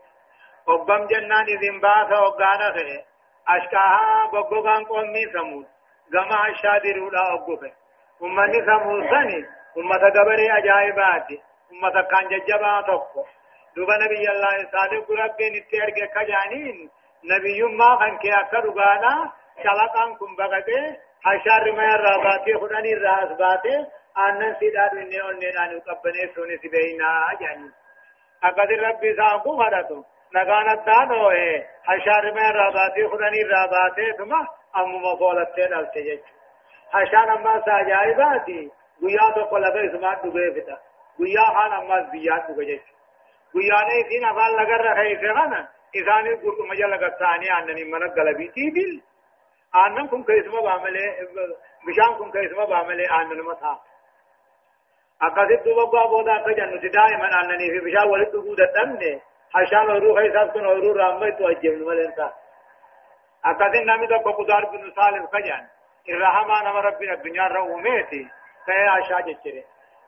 [0.66, 3.04] وقم جنان إذن باث وقانا خيه
[3.48, 5.66] أشكاها بقوغان قومي سمود.
[6.12, 7.72] قما الشادر ولا أقوفه
[8.22, 9.46] أمني سمود سني.
[9.78, 11.42] أمة قبري أجائباتي
[11.72, 13.24] أمة كان ججبا تقو
[13.76, 16.86] دوبا نبي الله صادق ربي نتير کے کجانين
[17.32, 19.12] نبي ما خان کے اکر غانا
[19.62, 20.80] شلقان بغتے
[21.24, 23.86] حشار ما راباتي خداني راس باتي
[24.18, 27.08] آنن سيدار من نيون نيران قبني سوني سبينا
[27.40, 27.70] جاني
[28.42, 31.52] أقد ربي ساقو مرتو نغانا دانو ہے
[31.88, 34.32] حشار میں راباتی خدانی راباتے ثم
[34.80, 36.26] ام مفولت سے ڈالتے جج
[36.92, 38.58] حشان اما ساجائی باتی
[39.00, 40.76] گویا تو قلبے اسمان ڈوبے فتا
[41.18, 42.84] گویا خان اما زیاد ڈوبے جج
[43.54, 45.62] گویا نے اسی نفال لگر رکھے اسے خانا
[46.00, 48.48] اسانی گرد مجھا لگر ثانی آننی منک گلبی
[49.72, 51.06] آنن کم کئیسما بعملے
[51.86, 53.74] بشان کم کئیسما بعملے آنن مطا۔
[55.26, 59.20] أقصد دوبا بودا كجن دائما أنني في بشار ولد وجود الدم
[59.54, 62.32] حشان وروح حساب كن وروح رامي توجه من ملنسا
[63.44, 65.66] أقصد نامي دو قدار بن سالم كجن
[66.08, 68.22] الرحمن أمر ربنا الدنيا روميتي
[68.66, 69.64] كي عشاء جتري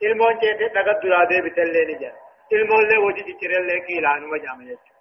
[0.07, 2.16] ilmoon jeete dhaga duraa deebitellee ni jira
[2.51, 4.99] ilmoollee hojii ciccirellee kiilaan wajama jechuudha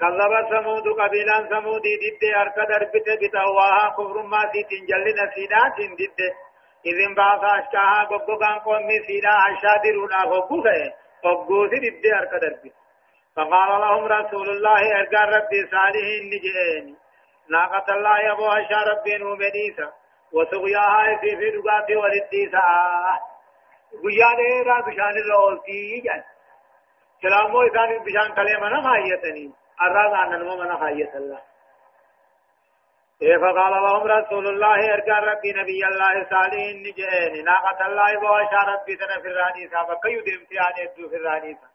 [0.00, 6.20] كذب ثمود قبيلا ثمود ضد أركض دربت بتواها كفر ما سيتين جلنا سيدات ضد
[6.86, 10.92] إذن بعث أشكاها قبقان قومي سيدا أشادر ولا قبقه
[11.24, 12.72] قبقوسي دد أرك دربي
[13.36, 16.96] فقال لهم رسول الله أرقى ربي صالح النجئين
[17.50, 19.92] ناقة الله يبو أشا ربي نومديسا
[20.32, 22.60] وسقياها في في دقاتي ولديسا.
[24.02, 24.48] گویا دے
[24.86, 26.22] بشان الرولتی جان.
[27.22, 31.42] سلامو إسان بشان كلمة نخايتني الرازع أن نمو خايت الله.
[33.42, 37.44] فقال لهم رسول الله ارجع ربي نبي الله صالح نجئين.
[37.44, 41.68] ناقة الله واشا ربي سنة في الرانيسة فكيو ديم سياني ادو في الرانيسة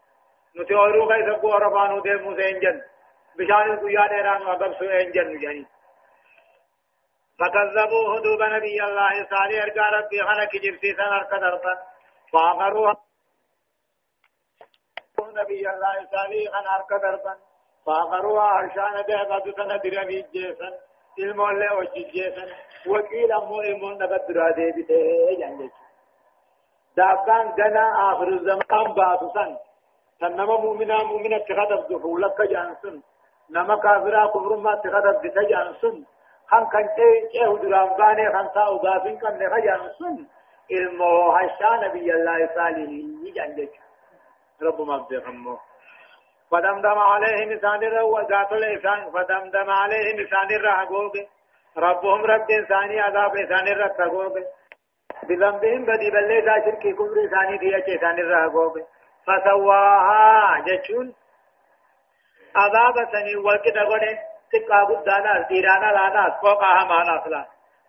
[1.07, 2.81] كيس ابو عرفانو دي موسى إنجن.
[3.37, 5.65] بشان القيا ديران وقب سو إنجن جاني
[7.39, 11.73] فكذبوه دوب نبي الله صالح ارجع ربي خلق جبسي سنة اركدرتا
[12.33, 12.95] فاغروها
[15.19, 17.50] نبي الله صالح خلق اركدرتا
[17.85, 20.73] فاغروها عرشان ده قد سنة درمي جيسن
[21.17, 22.49] ilmoollee hojjijjeessan
[22.91, 25.57] wakiil ammoo ilmoon dhagadduraa deebitee jaan
[26.97, 29.51] daabbaan ganaa aakhiru zamaan baatu san
[30.19, 33.03] san nama muuminaa muuminatti kadabdu fuulakka jaan sun
[33.49, 35.97] nama kaafiraa kufrummaatti kadabdita jaan sun
[36.51, 36.87] kan kan
[37.33, 40.15] ceehu duraan baanee kan taa'u gaafin qabne ka jaan sun
[40.69, 45.59] ilmoo hashaa nabiyyallaahi saalihi jaan jechuudha rabbumaaf beekammoo
[46.51, 51.13] فدمدم عليهم إسان الروا ذات الإسان فدمدم عليهم إسان الرهقوق
[51.77, 54.33] ربهم رب إنساني عذاب إسان الرهقوق
[55.27, 58.77] بذنبهم بدي بلي ذا شركي كفر إساني دي إسان الرهقوق
[59.27, 61.15] فسواها جتشون.
[62.55, 64.19] عذاب سني والكتا قده
[64.51, 67.45] تقا قدانا تيرانا لانا قوقا همانا سلا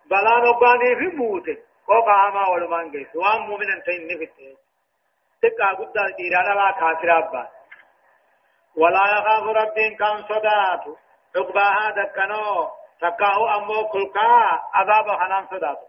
[0.09, 1.47] بلا نباني في موت
[1.87, 3.15] قوقا هما ولمان قيس.
[3.15, 4.37] وان مؤمنا تين نفت
[5.41, 7.43] تقا قدانا تيرانا لا كافر أبا
[8.77, 10.83] ولا يخاف رب كان صدات
[11.35, 12.69] عقباها دكنو
[13.01, 15.79] تكاه أمو كلكا عذاب خنان صدات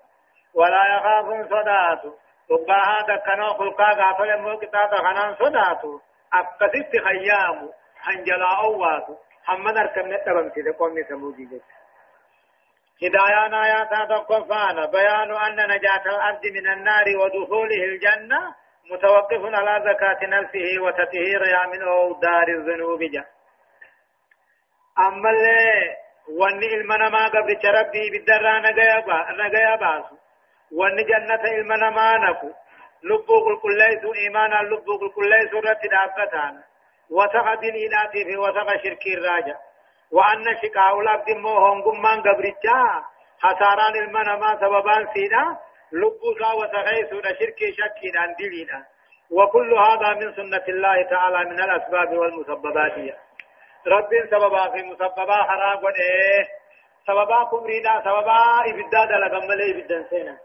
[0.55, 2.03] ولا يخاف صدات
[2.51, 5.83] عقباها دكنو كلكا غافل أمو كتاب خنان صدات
[6.33, 7.71] أكست خيام
[8.03, 9.07] حنجلا أوات
[9.45, 11.63] حمد أركم نتبم سيدة قومي سمودي جت
[13.03, 18.55] هدايان آيات تقفان بيان أن نجاة الأرض من النار ودخوله الجنة.
[18.91, 21.79] متوقف على زكاة نفسه وتطهيرها من
[22.21, 23.25] دار الذنوب جا.
[24.99, 25.97] أما اللي
[26.41, 30.05] واني المنما قبل ربي بالدرا نجايا باس
[30.73, 32.51] واني جنة المنما نكو
[33.03, 36.63] لبو قل كل ليس إيمانا لبو قل كل ليس رت دابتان.
[37.11, 39.57] وثق دين إلاتي في وثق شرك الراجع
[40.13, 43.05] وأن شقاء العبد هنقم من قبرتها
[43.41, 45.59] حساران المنما سببان سينا
[45.93, 48.85] لبوسا وتغيث شرك شك عن دلينا.
[49.31, 52.97] وكل هذا من سنة الله تعالى من الأسباب والمسببات.
[53.87, 56.49] رب سببا في مسببا حرام وديه
[57.07, 58.39] سببا كمرينا سببا
[58.71, 60.39] إبدا دلقم ملي إبدا سينا.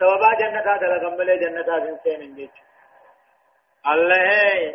[0.00, 2.48] سببا جنتا دلقم ملي جنتا سينا
[3.86, 4.74] الله.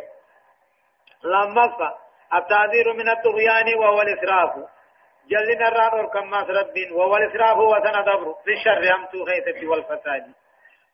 [1.24, 1.94] لما
[2.34, 4.73] التعذير من الطغيان وهو الإسراف.
[5.30, 10.24] جلنا الرار كما رب وهو الإسراف وسندبر في الشر أمتو خيثة والفساد.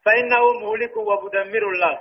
[0.05, 2.01] فإنه مهلك ومدمر الله.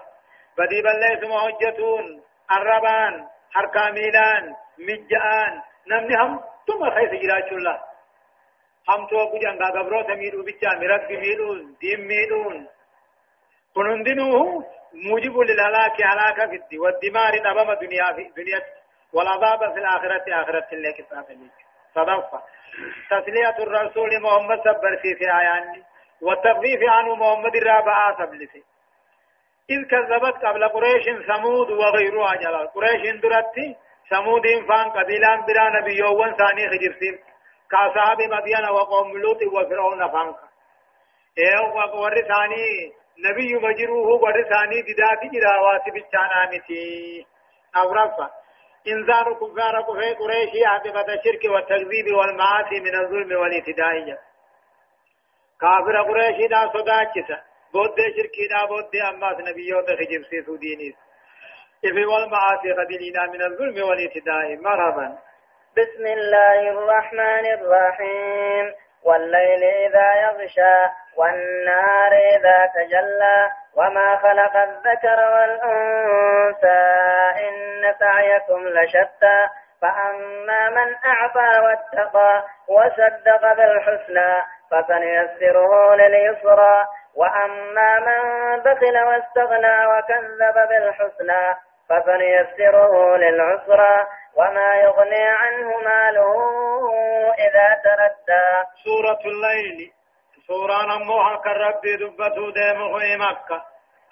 [0.58, 5.62] بدي بل ثم حجتون الربان حركاميلان مجآن.
[5.88, 7.80] نمني هم ثم خيث جراج الله.
[8.90, 12.68] هم تو بجان غبرو تميلو بيتا مرب ميلون ديم ميلون.
[13.76, 18.62] كنندنوه موجب للهلاك هلاك في الدي والدمار نبم دنيا في دنيا
[19.14, 21.26] والعذاب في الآخرة آخرة اللي كتاب
[21.96, 22.42] صدفة
[23.10, 25.84] تسلية الرسول محمد سبر في في آيان
[26.22, 28.64] والتخفيف عنه محمد الرابعة سبلسي
[29.70, 32.68] إذ كذبت قبل قريش ثمود وغيرها جلال.
[32.68, 33.76] قريش درتي
[34.10, 37.20] ثمود فان قبيلان برا نبيوان ثاني خجرسين
[37.72, 40.36] كأصحاب مدين وقوم لوط وفرعون فانك.
[41.38, 42.94] إيه وقور ثاني
[43.26, 47.26] نبي مجروه قر ثاني ددات جراوات بچانا متي
[47.78, 48.30] أورفا
[48.88, 49.82] انذار كفار
[50.20, 54.18] قريش عاقبة الشرك والتكذيب والمعاصي من الظلم والاعتداء
[55.62, 57.38] كافر قريش دا صداكسا
[57.74, 60.96] بود شركي دا بود أماس نبيوت خجب سيسو دينيس
[61.86, 65.18] إفي والمعاصي قدلنا من الظلم والاعتداء مرحبا.
[65.78, 68.74] بسم الله الرحمن الرحيم.
[69.04, 76.86] والليل إذا يغشى والنهار إذا تجلى وما خلق الذكر والأنثى
[77.48, 79.48] إن سعيكم لشتى
[79.82, 84.36] فأما من أعطى واتقى وصدق بالحسنى
[84.72, 86.86] فسنيسره لليسرى
[87.16, 91.56] وأما من بخل واستغنى وكذب بالحسنى
[91.90, 96.36] فسنيسره للعسرى وما يغني عنه ماله
[97.34, 98.48] إذا تردى.
[98.84, 99.92] سورة الليل.
[100.48, 103.66] سورة نموها كالرب دبتو ديمه مكة.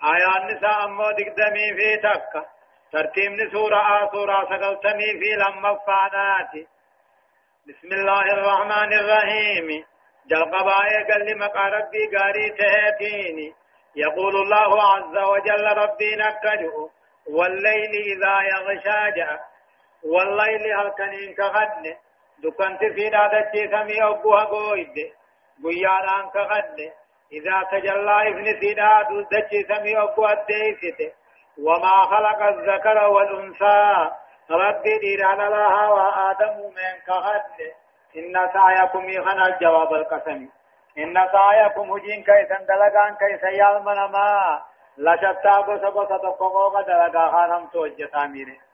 [0.04, 2.46] آيات نساء أمو دقدمي في تكة.
[2.92, 6.68] ترتيب سورة آه سورة سقلتمي في لما فعداتي
[7.68, 9.86] بسم الله الرحمن الرحيم.
[10.28, 13.54] جلقبايا قال لي مقا ربي قاري تهتيني.
[13.96, 16.90] يقول الله عز وجل ربي نكجه
[17.30, 19.40] والليل إذا يغشى جاء.
[20.04, 21.98] والليل هل كنين كغد
[22.44, 24.96] دكانت في دادة سمي أبوها قويد
[25.64, 26.92] قيانا كغد
[27.32, 31.12] إذا تجلى ابن سيدا دادة سمي أبوها الديسة
[31.64, 34.12] وما خلق الذكر والأنثى.
[34.52, 37.60] ربي دير على الله وآدم من كغد
[38.18, 40.50] إن سعيكم يخن الجواب القسم.
[40.98, 44.62] إن سعيكم هجين كيسا دلقان كيسا يالمن ما
[44.98, 48.67] لشتا قصة تقوقوق دلقا خانم توجه تامينه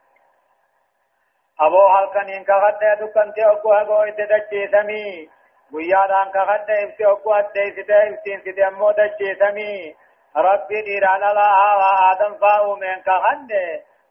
[1.61, 5.29] أبو حلقن إن كغد دكان تيوكو هگو إتدجي سمي
[5.71, 9.95] گویادان كغد إفتي أكو أدي ستا إفتين ستا أمو دجي سمي
[10.35, 13.51] ربي ديران الله وآدم فاو من كغد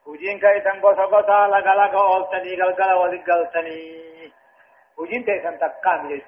[0.06, 4.32] هجين كيسا قصة قصة لغا لغا أولتني غلغلا ولغلتني
[4.98, 6.24] هجين تيسن تقام يجو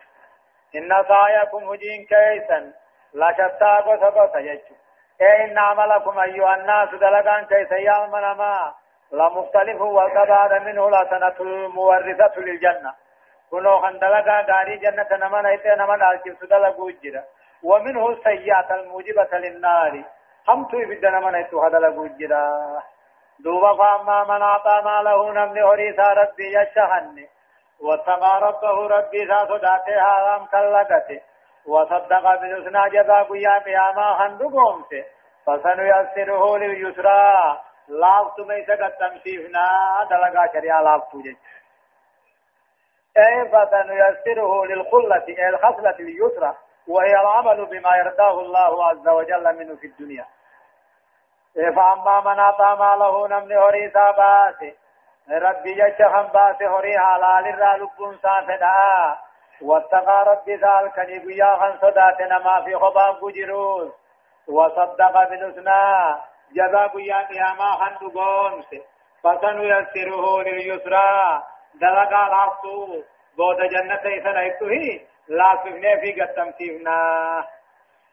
[0.76, 2.72] إن سعيكم هجين كيسن
[3.14, 4.74] لا شتا قصة قصة يجو
[5.22, 8.74] إن عملكم أيها الناس دلقان كيسا يالمن ما
[9.12, 12.92] لمختلف والقضاء منه لا سنة المورثة للجنة.
[13.50, 17.22] كنو خندلقا داري جنة نمن ايتي نمن الكب سدلقو جرا
[17.62, 20.04] ومنه السيئات الموجبة للنار.
[20.48, 22.82] هم تو يبدا نمن ايتو هدلقو جرا
[23.40, 27.26] دوبا فاما من اعطى ماله نمن هريسا ربي يشهن
[27.80, 31.20] واتقى ربه ربي ذا صداته هارام كاللقته
[31.66, 35.04] وصدق بالحسنى جزا قيا قياما خندقومته
[35.46, 37.60] فسنيسره لليسرى.
[37.88, 39.68] لافتو ميسا قد تمسيفنا
[40.10, 41.36] دلقا شريعة لافتو جيش
[43.16, 46.54] أي فسنيسره للخلة أي الخصلة اليسرى
[46.88, 50.26] وهي العمل بما يرضاه الله عز وجل منه في الدنيا
[51.54, 54.74] فأما من أعطى ماله نمن هريسا باسي
[55.30, 59.18] ربي جشخن باسي هري حلال الرا لبون سافدا
[59.62, 63.92] واتقى ربي ذلك نبيا خن صداتنا ما في خباب جروس
[64.48, 66.14] وصدق بالحسنى
[66.56, 68.70] جزا قيا قياما خن دقومس
[69.22, 71.42] فسنيسره لليسرى
[71.80, 73.02] دلقا لافتو
[73.36, 76.98] بود جنة إذن ايتوه لا سفنه في قد تمسيفنا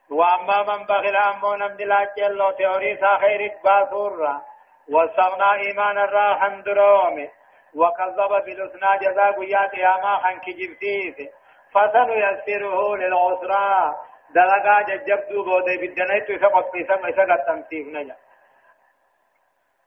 [0.10, 4.42] واما من بخل امو نمد لا جلو تيوري سا خير باسور
[4.90, 7.28] واستغنى ايمان الرا حمدروم
[7.76, 11.30] وكذب بالحسنى جزاء قيا قياما خن كجبتيس
[11.74, 13.96] فسنيسره للعسرى
[14.36, 18.16] دلقا ججبتو بود بدنيتو سقط في سمع سقط تمسيفنا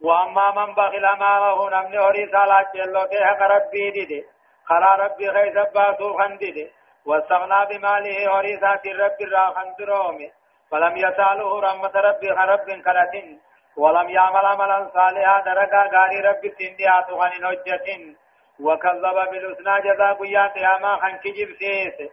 [0.02, 4.24] وأما من بخل امامه نمد هوري سالا جلو تيحق ربي دي
[4.64, 6.70] خرا ربي خيس باسو خندده
[7.06, 10.32] واستغنى بماله ورثات الرب را خندرومي
[10.70, 13.40] فلم يسأله رحمة ربي خرب كرتين.
[13.76, 18.16] ولم يعمل عملا صالحا درجا غاري ربي تنديات غن نجة
[18.60, 22.10] وكذب بالحسنى جزاء قيا قياما خن كجب سيس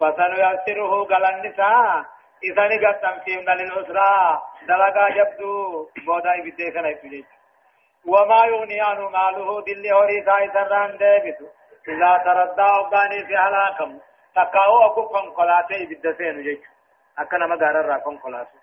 [0.00, 2.04] فسنيسره قال النساء
[2.44, 7.26] إذا نقد تمكين للأسرى دلقا جبدو بوداي بديسنا يتجيش
[8.06, 11.46] وما يغني عنه ماله دل هوري ساي سران ديبتو
[11.88, 13.98] إذا تردى أباني في هلاكم
[14.34, 16.58] تقاو أكو فنقلاتي بالدسين جيش
[17.18, 18.58] أكنا مغارر را فنقلاتي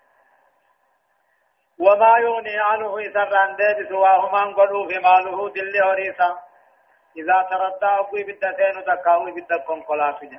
[1.78, 6.38] وما يغني عنه سران ديبتو وهما انقلوا في ماله دل هوري سا
[7.16, 10.38] إذا تردى أبو بالدسين تقاو بالدسين قلاتي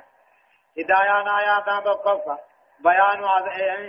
[0.78, 2.36] هدايان آيات تقفى
[2.80, 3.24] بيان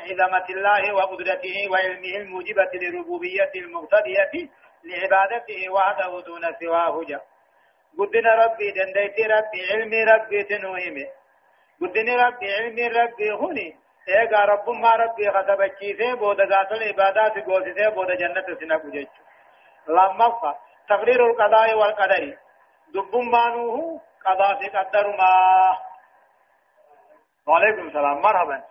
[0.10, 4.50] عظمة الله وقدرته وعلمه الموجبة لربوبية المقتدية
[4.84, 7.20] لعبادته وحده دون سواه جا.
[8.00, 11.08] قدنا ربي دنديت ربي علمي ربي تنويمه
[11.82, 13.76] قدنا ربي علمي ربي هني
[14.10, 19.14] ايغا رب ما ربي خطب چيسه بود ذات العبادات گوسه بود جنت سنا گجچ
[19.88, 20.54] لما فا
[20.90, 22.38] تقرير القضاء والقدر.
[22.94, 25.32] دبم بانوه قضاء في قدر ما.
[27.48, 28.64] وعليكم السلام مرحبا.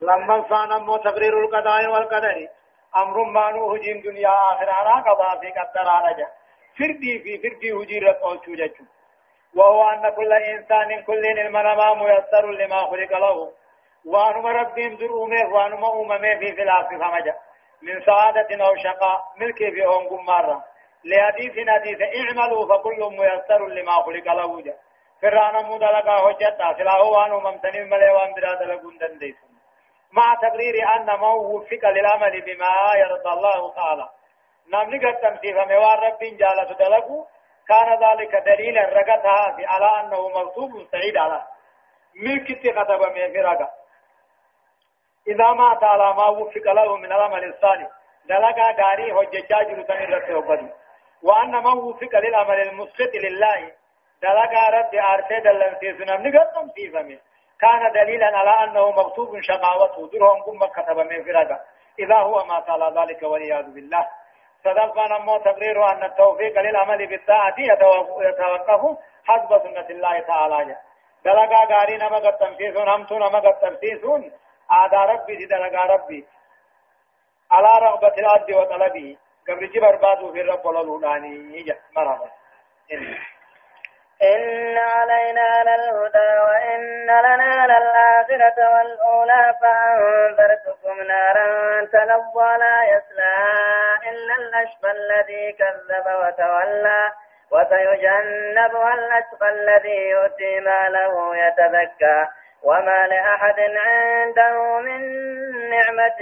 [0.00, 2.48] لما فانا تقرير القضاء والقدر.
[2.96, 6.28] أمر ما نو هجين دنيا أخرى قضاء في قدر رجع
[6.78, 8.84] فردي في فردي هجير قوتو جچو
[9.54, 13.52] وهو أن كل إنسان كل المنما ميسر لما خلق له.
[14.04, 17.34] وأنما ربهم ذرومه وأنما أممه في خلاف فمجا
[17.82, 20.64] من سعادة أو شقاء ملك في أنكم مرة
[21.04, 24.74] لحديث حديث اعملوا فكل ميسر لما خلق له جا
[25.22, 29.53] فرانا مدلقا حجتا سلاهو وانو ممتنين مليوان براد لقون دنديسون
[30.16, 34.08] مع تقرير أن من وفق للعمل بما يرضى الله تعالى.
[34.72, 37.24] نمني قد تمثيل فموار رب جالة دلقو
[37.68, 41.42] كان ذلك دليلا رقتها على أنه مغصوب سعيد على.
[42.14, 43.70] ملك كتب من فرقة
[45.28, 47.88] إذا مات على ما وفق له من العمل الصالح
[48.24, 50.68] دلقا داري حججا جلتن رتوبدي
[51.22, 53.72] وأن من وفق للعمل المسخط لله
[54.22, 56.92] دلقا رد آرتي دلن سيسنا نمني قد تمثيل
[57.60, 61.60] كان دليلا على أنه مكتوب شقاوته درهم كم كتب من فرقة
[61.98, 64.08] إذا هو ما قال ذلك والعياذ بالله.
[64.64, 70.76] صدقنا نمو تقرير أن التوفيق للعمل بالطاعة يتوقف حسب سنة الله تعالى.
[71.24, 74.32] دلقا غاري نما قد تنفيسون همتون نما قد تنفيسون
[74.70, 76.26] آدى ربي دي دلقا ربي.
[77.50, 79.16] على رغبة الأرض وطلبه.
[79.48, 81.64] قبل جبر بادو في الرب وللهداني
[81.96, 82.30] مرحبا.
[84.22, 95.52] إن علينا للهدى وإن لنا للآخرة والأولى فأنذرتكم نارا تلظى لا يصلاها إلا الأشقى الذي
[95.52, 97.12] كذب وتولى
[97.50, 102.28] وسيجنبها الأشقى الذي يؤتي ماله يتذكى
[102.62, 105.00] وما لأحد عنده من
[105.70, 106.16] نعمة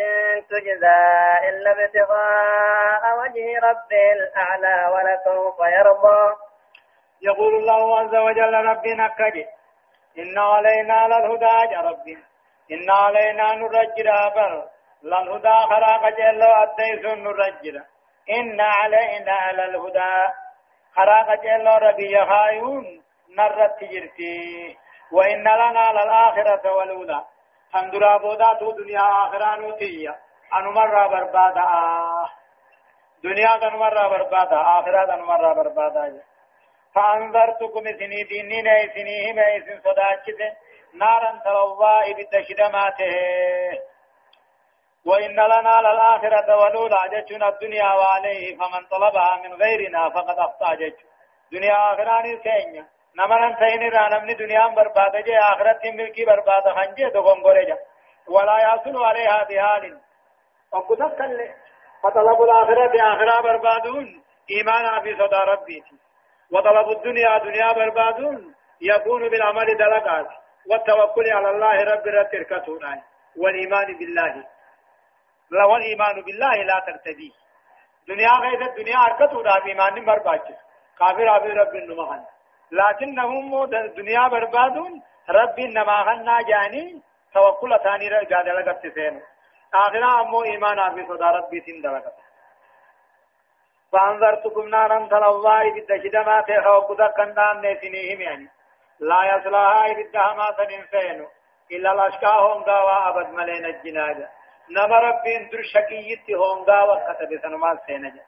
[0.50, 1.02] تجزى
[1.48, 6.34] إلا ابتغاء وجه ربه الأعلى ولسوف يرضى
[7.22, 9.46] يقول الله عز وجل ربنا كجي
[10.18, 12.18] إن علينا للهدى يا ربي
[12.72, 14.68] إن علينا نرجر أبر.
[15.02, 17.76] لن هدى خراق جلو أديس نرجل.
[18.30, 20.14] إن علينا على الهدى
[20.96, 23.02] خراق جلو ربي يخايون
[23.38, 24.76] نرت جرتي.
[25.12, 27.24] وإن لنا للآخرة والأولى.
[27.72, 30.16] تندرا بودات دنيا آخرة نوتية
[30.54, 31.64] أنو مرة بربادا.
[33.24, 34.60] دنيا دن مرة بربادا.
[34.78, 36.22] آخرة دن مرة بربادا.
[36.94, 40.40] فأنذرتكم سني دينين سني هم سن صداچت
[40.94, 43.12] نارا تلوى إبدا شدماته.
[45.06, 50.98] وإن لنا للآخرة والأولى جتنا الدنيا وعليه فمن طلبها من غيرنا فقد أخطأ جت.
[51.52, 52.86] دنيا آخراني سينيا.
[53.18, 55.38] نمن سين را نمني دنيا برباد جي.
[55.38, 57.78] آخرت ملكي برباد خنجي دغم غريجا
[58.28, 60.00] ولا يصل عليها بحال.
[60.72, 61.38] وقد كل
[62.02, 64.22] فطلب الآخرة آخرة بربادون.
[64.50, 65.82] إيمانا في صدى ربي
[66.52, 70.28] وطلب الدنيا دنيا بربادون يكون بالعمل دلقات
[70.70, 73.02] والتوكل على الله رب رتركتنا
[73.36, 74.34] والإيمان بالله.
[75.50, 77.32] لا والإيمان بالله لا ترتدي.
[78.08, 80.58] دنيا غير الدنيا أركتنا بإيمان برباجس
[80.98, 82.24] كافر أبي رب النمهن.
[82.72, 83.64] لكنهم
[84.00, 85.58] دنيا بربادون رب
[86.08, 87.02] غنى جاني
[87.34, 89.22] توكل ثاني رجع دلقت سين
[89.74, 92.14] آخرا أمو إيمان أبي صدى ربي دلقت
[93.92, 98.48] فأنذرتكم نارا تلوى إبدا ما تيخا وقدا كندام نسينيهم يعني
[99.00, 101.26] لا يصلها إبدا ما سننسين
[101.72, 104.28] إلا الأشكا هونغا وأبد ملين الجناجة
[104.70, 108.24] نما ربين در شقيت هونغا وكتب سنما سينجة.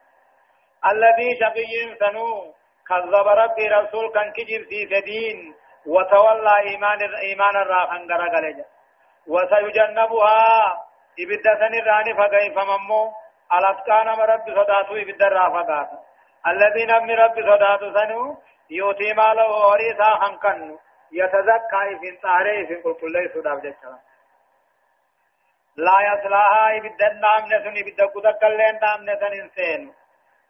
[0.93, 2.55] الذي شقي سنو
[2.89, 5.55] كذب ربي رسول كان كجر في سدين.
[5.87, 8.65] وتولى إيمان إيمان الراخن غرغلجة
[9.27, 10.47] وسيجنبها
[11.21, 13.24] إبدا سنراني فقيف ممو.
[13.53, 15.91] الاتقان رب صداتو يبدر رافقات
[16.47, 18.37] الذين من رب صداتو سنو
[18.71, 20.79] يوتي ماله وريسا خنقن
[21.13, 23.99] يتزكى في طهره في كل كل سوداب جچا
[25.77, 29.93] لا يصلاها يبدر نام نسن يبدر قدك لين نام نسن انسان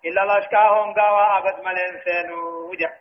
[0.04, 2.92] إلا لشكا هونغا وعبد ملين سينو وجه.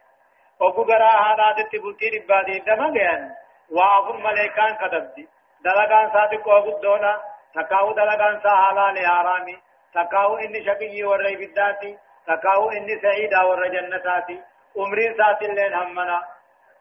[0.59, 3.35] وقرا هذا تبوتي ربادي دمغيان
[3.71, 5.27] وعفر ملائكان كدبدي
[5.65, 7.21] دلغان صادق وقود دونا
[7.55, 9.57] تكاو دلغان سا حلال حرامي
[9.95, 14.41] تكاو إني شقي ورى بداتي تكاو إني سعيدا ورى جنتاتي
[14.77, 16.21] عمرين سات اللين همنا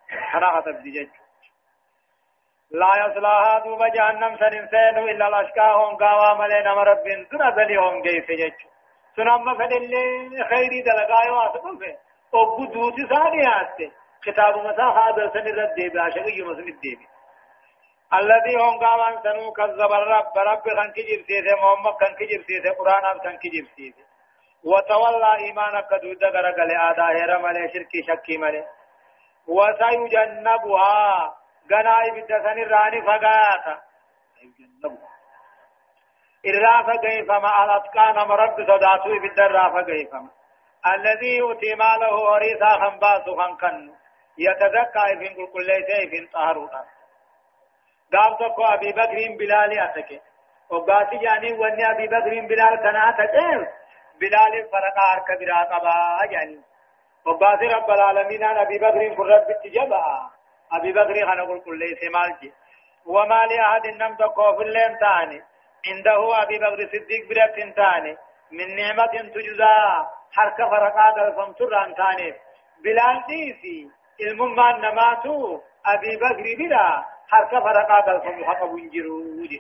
[0.09, 1.11] حنا تبدي
[2.73, 6.99] لا يصلاها دوب جهنم سننسين إلا الأشكا هم قاوا ملين مرب
[7.31, 8.59] سنة ذلي هم جيس جج
[9.17, 11.97] سنة مفد اللي خيري دلقاي واسطن في
[12.35, 13.93] أبو دوتي ساني آسته
[14.25, 17.07] كتاب مسا هذا سن رد ديبي عشقي مسلم الديبي
[18.21, 20.39] الذي هم قامان سنو كذب الرب.
[20.39, 24.05] رب كان كجيب سيسي محمد كان كجيب سيسي قرآن كان كجيب سيسي
[24.65, 28.65] وتولى إيمانك دود غرق لآدا هرم على شركي شكي ملي.
[29.49, 31.35] وسيجنبها
[31.73, 33.75] غنائي بدسن الراني فقاتا.
[36.47, 40.31] الرافة كيفما الأتقان مرد صداتو بالدرافة كيفما
[40.95, 43.95] الذي يؤتي ماله وريثا خنباس خنكن.
[44.39, 46.85] يتزكى في كل شيء طهروتا.
[48.13, 50.21] قام تكو أبي بكر بلال أتكي
[50.71, 53.67] وقاتي جاني وني أبي بكر بلال كان أتكي
[54.21, 56.61] بلال فرقا أرك برا قبا جاني
[57.27, 60.05] وقاتي رب العالمين أبي بكر كن رب التجبع
[60.73, 62.53] أبي بكر خانا قل كل سمالجي
[63.07, 65.43] وما لأحد نم تكو في اللين تاني
[65.89, 68.17] عنده أبي بكر صديق برا تاني
[68.53, 69.75] من نعمة تجزى
[70.33, 72.35] حرك فرقا قلفم تران تاني
[72.85, 73.91] بلال ديسي
[74.21, 79.53] الممان نماتو أبي بكر بلا حركة فرقا قلفم حق بنجرود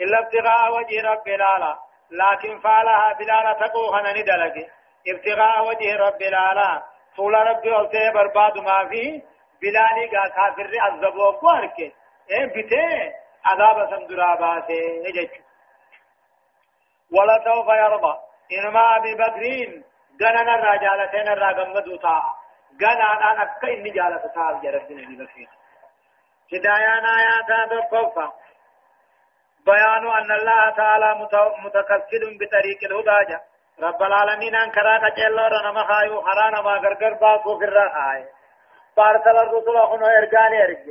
[0.00, 1.76] إلا ابتغاء وجه رب العالى
[2.10, 4.66] لكن فعلها بلالا تقوخنا ندلق
[5.08, 6.82] ابتغاء وجه رب العالى
[7.16, 9.22] طول رب قلته برباد ما فيه
[9.62, 11.78] بلالي قا كافر عذبوا قوارك
[12.30, 13.14] إيه بته
[13.44, 15.30] عذاب سندراباته نجج
[17.12, 18.14] ولا سوف يرضى
[18.58, 19.84] إنما أبي بكرين
[20.22, 22.22] غننا الرجالتين الراقم دوتا
[22.82, 25.48] غنانا نكا إني جالة تاب جرسين أبي بكرين
[26.52, 28.32] هدايان آيات دقفة
[29.66, 31.14] بيان أن الله تعالى
[31.64, 33.38] متكفل بطريق الهدى
[33.82, 38.24] رب العالمين أن كراك جلو رنما خايو حرانا ما غرغر باكو في الرخاي
[38.96, 40.84] فارسل الرسل أخنو إرقان إرق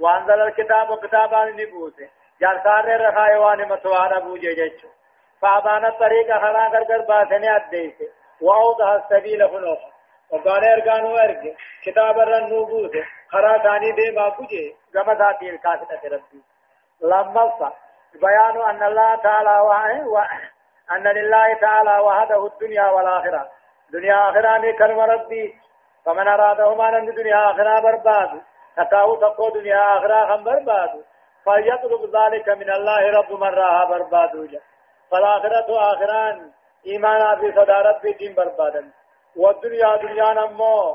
[0.00, 2.08] وأنزل الكتاب كتابان نبوسه
[2.40, 4.88] جالسار الرخاي وان متوانا بوجه جيشو
[5.42, 8.08] فأبان الطريق خلا غرغر باسني أديسه
[8.40, 9.78] وأوضح السبيل خنوخ
[10.30, 11.42] وقال إرقانو إرق
[11.84, 16.42] كتاب الرنوبوسه خرا ثاني دي ما بوجه كما ذاتي الكافة ربي
[17.00, 17.72] لما
[18.14, 23.48] بيان أن الله تعالى وأن لله تعالى وحده الدنيا والآخرة
[23.92, 25.54] دنيا آخرة كلمة ربي
[26.04, 28.42] فمن أرادهما أن الدنيا آخرة برباد۔
[28.76, 30.90] تكاو تقو دنيا آخرة هم برباد۔
[31.44, 34.60] فليطلب ذلك من الله رب من راها بربادوجا
[35.10, 36.50] فالآخرة آخران۔
[36.86, 38.82] إيمانا في صدارت في دين بربادا
[39.36, 40.94] والدنيا دنيا نمو۔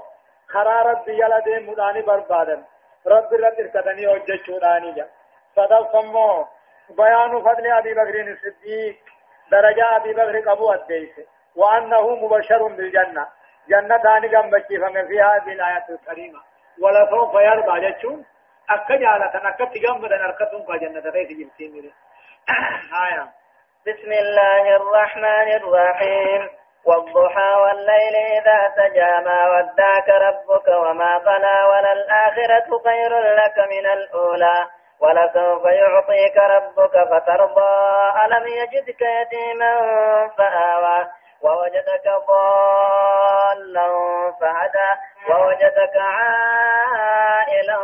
[0.54, 2.64] خرا ربي يلا دين مداني بربادا
[3.08, 5.08] رب رب ارتدني وجه شوداني جا.
[5.56, 6.47] صدق فمو
[6.89, 8.97] بيان فضل أبي بكر الصديق
[9.52, 13.28] درجة أبي بكر قبو الديس وأنه مبشر بالجنة.
[13.70, 16.39] جنة داني جنبتي فمن في هذه الآية الكريمة.
[16.82, 18.26] ولا سوف يرضى جتشون.
[18.70, 21.91] أكا جالة أكا تجمد أركتهم كجنة غير جنسين
[23.06, 23.32] آية.
[23.88, 26.50] بسم الله الرحمن الرحيم.
[26.86, 34.55] والضحى والليل إذا سجى ما ودعك ربك وما قلى وللآخرة خير لك من الأولى
[34.99, 39.73] ولسوف يعطيك ربك فترضى ألم يجدك يتيما
[40.38, 41.07] فآوى
[41.41, 43.88] ووجدك ضالا
[44.41, 44.89] فهدى
[45.30, 47.77] ووجدك عائلا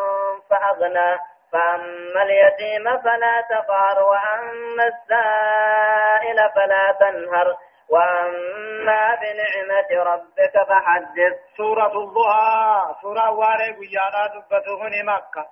[0.50, 1.20] فأغنى
[1.52, 7.56] فأما اليتيم فلا تقهر وأما السائل فلا تنهر
[7.90, 11.36] وأما بنعمة ربك فحدث.
[11.58, 12.96] سورة الضحى.
[13.02, 15.46] سورة واري قيانا دبته مكة.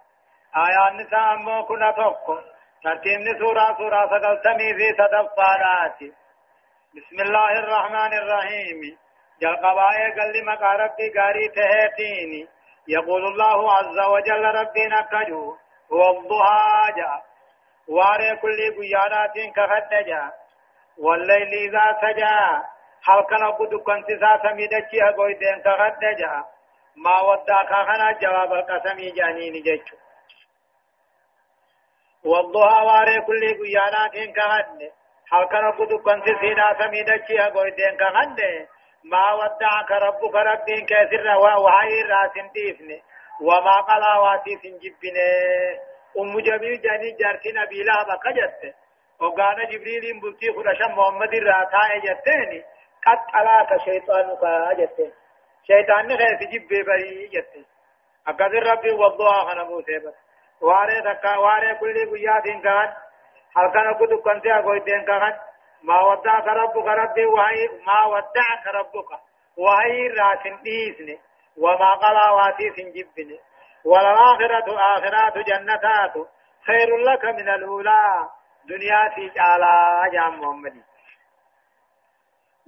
[0.55, 2.41] آية النساء أمو كنا توقع
[2.83, 5.99] ترتيب سورة سورة سقلتمي في تدفارات
[6.95, 8.97] بسم الله الرحمن الرحيم.
[9.41, 12.47] جل قبائي قل لي مقارب قاري تهيتيني.
[12.87, 15.57] يقول الله عز وجل ربنا كجو
[15.91, 17.21] والضحى جاء.
[17.87, 20.31] واري كل قيانات كخدجا
[20.97, 22.39] والليل إذا سجى
[23.07, 26.43] هل كان قد كنت ساسا ميدتشي أقويدين كخدجا
[26.95, 29.97] ما وداك خنا جواب القسم جانيني جيشو
[32.25, 34.91] والضحى واري كل قيانات كخدجا
[35.31, 38.67] هل كان قد كنت ساسا ميدتشي أقويدين كخدجا
[39.03, 43.03] ما ودعك ربك ربين كثير وهاي راسن ديفني
[43.41, 45.27] وما قلا واتي سنجبني
[46.19, 48.75] أم جميل جاني جارتي نبي لها بقجت.
[49.21, 52.63] وقال جبريل بلتي خرشا محمد الراتا جتني
[53.05, 54.43] قد قلاك شيطانك
[54.79, 55.11] جتني
[55.67, 57.65] شيطان خير تجيب ببري جتني
[58.27, 60.15] أقدر ربي وضوها خنمو سيبت
[60.61, 62.93] واري تكا واري كل قياد كان
[63.57, 65.33] هل كان قد كنت أقول دين كان
[65.83, 69.09] ما ودعك ربك ربي وهي ما ودعك ربك
[69.57, 71.19] وهي راسن ديسني
[71.57, 73.39] وما قلا واتي سنجبني
[73.85, 76.13] والآخرة آخرات جنتات
[76.67, 78.29] خير لك من الأولى
[78.69, 80.83] دنيا في على جام محمد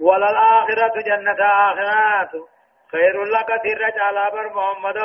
[0.00, 2.30] وللآخرة جنة آخرات۔
[2.92, 4.98] خير لك ترج على بر محمد۔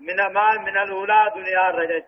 [0.00, 2.04] من ما من الأولى دنيا رجج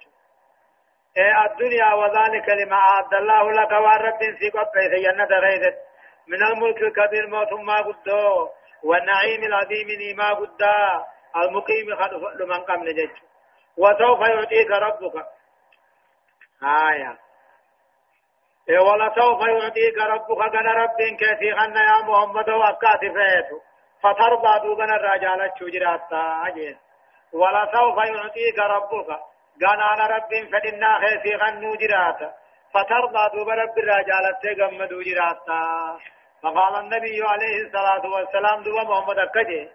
[1.17, 5.79] إيه الدنيا وذلك لما أعد الله لك والرب في قبل جنة غيرت
[6.29, 8.49] من الملك الكبير موت ما قدو
[8.83, 11.05] والنعيم العظيم ما قدا
[11.37, 13.11] المقيم خلف لمن قام نجج
[13.77, 15.27] وسوف يعطيك ربك
[16.63, 17.19] آية
[18.69, 23.61] إيه ولا سوف يعطيك ربك غن رب كثيرا يا محمد وكاتفيته
[24.03, 26.13] فترضى دوغن الرجال الشجرات
[26.47, 26.79] أجين
[27.33, 29.09] ولا سوف يعطيك ربك
[29.63, 32.21] غن أنا رب فإنا كثيرا نوجرات
[32.75, 35.47] فترضى دوغ رب الرجال تغمد وجرات
[36.43, 39.71] فقال النبي عليه الصلاة والسلام دوغ محمد أكجي.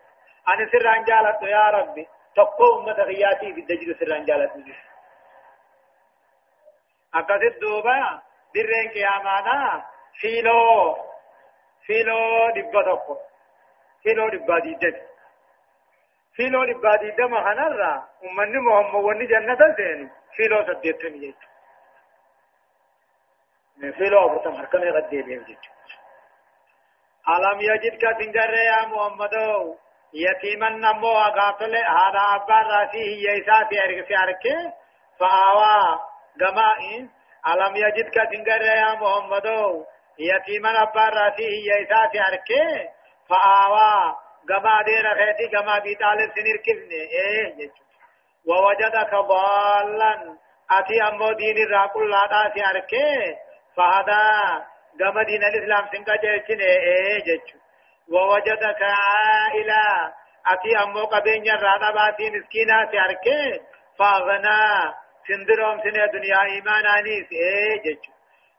[0.50, 2.08] أنا سر أنجالت يا ربي.
[2.36, 4.52] تقو أمة غياتي في الدجل سر أنجالت
[7.16, 8.22] أكثر دوبا
[8.56, 9.58] dirreen qiyaamaadha
[10.22, 10.80] fiiloo
[11.88, 13.14] fiiloo dhibba tokko
[14.04, 15.02] fiiloo dhibbaa diidami
[16.38, 17.92] fiiloo dhibbaa diidama kanarra
[18.28, 20.06] ummanni muhammawwanni jannata seenu
[20.38, 21.54] fiiloo saddeettami jechuudha
[23.98, 25.96] fiiloo afurtama harkamee qad deebi'eef jechuudha
[27.36, 29.62] alam yajidka singare ya muhammadoo
[30.24, 34.54] yatiiman ammoo agaatole haadha abbaan raasii hiyya isaati ergise arke
[35.20, 35.90] fa'aawaa
[36.44, 36.74] gamaa
[37.48, 39.48] ألم يجدك تنقر يا محمد؟
[40.20, 42.90] يتيما أبا راسي هي إساتي أركي.
[43.30, 44.16] فآوى
[44.50, 47.70] قما دير خيتي قما بيطالب سنير كفني إيه
[48.48, 50.38] ووجدك ضالا.
[50.72, 53.36] أتي أمو دين الراقل لا تاسي أركي.
[53.78, 54.22] فهذا
[55.00, 57.56] قما دين الإسلام سنقا جيشن إيه جيش
[58.14, 60.14] ووجدك عائلا
[60.48, 63.62] أتي أمو قبين الرادا باتي مسكينة سياركي
[64.00, 65.05] فأغنى.
[65.28, 68.04] سندروم سنة دنيا إيمان آنيس إيه جج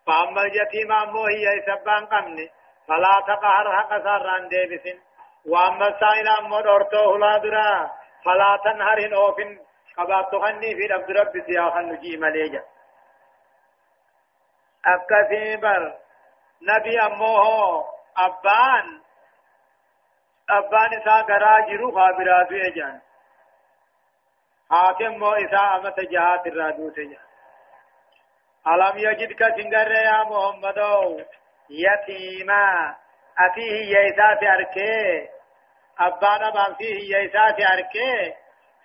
[0.07, 2.51] فأما اليتيم أمو هي سبان قمني
[2.89, 4.99] فلا تقهر حق ساران ديبسن
[5.47, 7.91] وأما السائل أمو دورتو هلا درا
[8.25, 9.59] فلا تنهر أوفن
[9.99, 12.63] قبات تغني في عبد رب سياخا نجي مليجا
[14.87, 15.95] أكثيبر
[16.63, 17.85] نبي أموه
[18.19, 19.01] أبان
[20.51, 23.01] أبان إسا غراجرو خابراتو إجان
[24.71, 27.19] حاكم مو إساء أمت جهات الرادو تجا
[28.67, 30.79] ألم يجدك سنجر يا محمد
[31.71, 32.95] يتيما
[33.39, 35.29] أتيه يسات أركي
[35.99, 38.35] أبانا بامسيه يسات أركي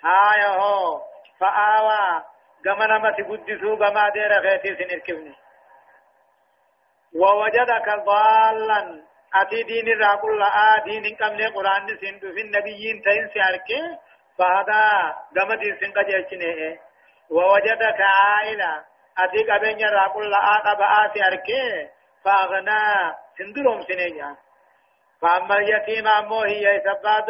[0.03, 1.01] هاي هو
[1.39, 2.23] فآوى
[2.67, 5.35] غمنا ما تقدسوا غما دير خيتي سنركبني
[7.15, 9.03] ووجدك ضالا
[9.41, 13.69] أتي دين الرقل لا دين قبل قرآن سنت في النبيين تين سيارك
[14.41, 15.15] فهذا
[15.61, 16.79] دين سنك جيشنه
[17.29, 18.83] ووجدك عائلة
[19.19, 21.47] أتي قبل الرقل لا قبعا سيارك
[22.23, 22.83] فأغنى
[23.37, 24.35] سندروم سنيا
[25.21, 27.25] فأما اليتيم أمو هي سباد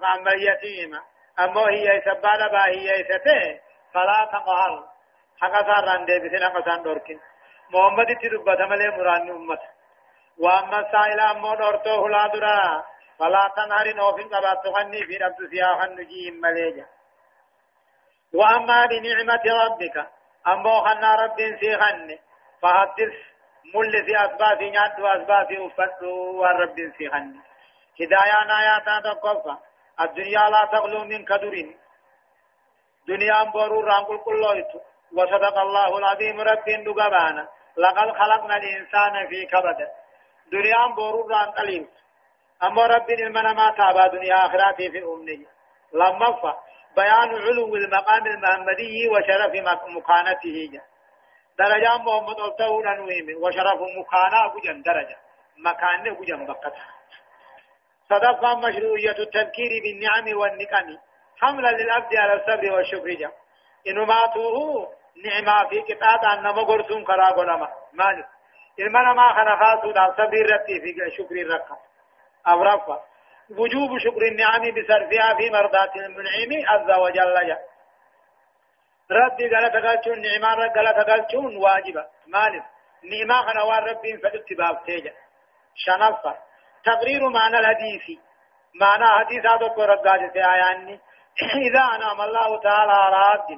[0.00, 1.00] فأما اليتيم
[1.38, 3.60] أمو هي سباد با هي سته
[3.94, 4.84] فلا تقهر
[5.40, 7.20] حقا ساران دي بسنا قسان دوركين
[7.70, 9.60] محمد تدبت ملي مران أمت۔
[10.38, 12.84] وأما السائل أمو دورتو هلا درا
[13.20, 16.86] فلا تنهر نوفين قبات تغني في نفس سياحا نجيم مليجا.
[18.34, 19.96] وأما بنعمة ربك
[20.46, 22.18] أمو خنا رب سيغني
[22.62, 23.12] فحدث
[23.74, 26.02] مل في أسباب نعد وأسباب أفت
[26.40, 27.40] والرب سيغني
[28.00, 29.56] هدايا آيات تقفى
[30.00, 31.54] الدنيا لا تغلو من كدر
[33.08, 34.64] دنيا بورو رانقل كله
[35.16, 39.88] وصدق الله العظيم رب دقبانا لقد خلقنا الإنسان في كبد.
[40.52, 41.88] دنيا بورو رانقل
[42.62, 45.46] أما رب المنا ما تابا دنيا آخراتي في أمني
[45.92, 46.58] لما فا
[46.96, 49.52] بيان علو المقام المحمدي وشرف
[49.96, 50.70] مكانته.
[50.72, 50.82] جا.
[51.58, 55.16] درجة محمد أبتهون أنوهم وشرف مكانا بجن درجة.
[55.58, 56.72] مكان بجن بقتا
[58.10, 60.98] صدفا مشروعية التذكير بالنعم والنقم.
[61.40, 63.10] حملا للعبد على الصبر والشكر.
[63.14, 63.30] جا
[63.88, 64.88] إنه ماتوه
[65.24, 68.28] نعمة في كتاب أن مغرسون كرا غنما مالك.
[68.78, 71.76] المنا ما خنفاتو دان صبر رتي في شكر الرقم.
[72.48, 72.98] أو رفع
[73.50, 77.46] وجوب شكر النعم بصرفها في مرضات المنعم عز وجل.
[77.46, 77.58] جا
[79.10, 82.06] ربي قال تقالشون نعمان قال تقالشون واجبة.
[82.26, 82.64] مالف
[83.04, 85.12] نعما خنوان ربي فدت باب تيجا.
[85.74, 86.36] شنفة
[86.84, 88.18] تقرير معنى الحديث.
[88.80, 91.00] معنى حديث هذا قرب قاجة آياني.
[91.68, 93.50] إذا أنعم الله تعالى على عبد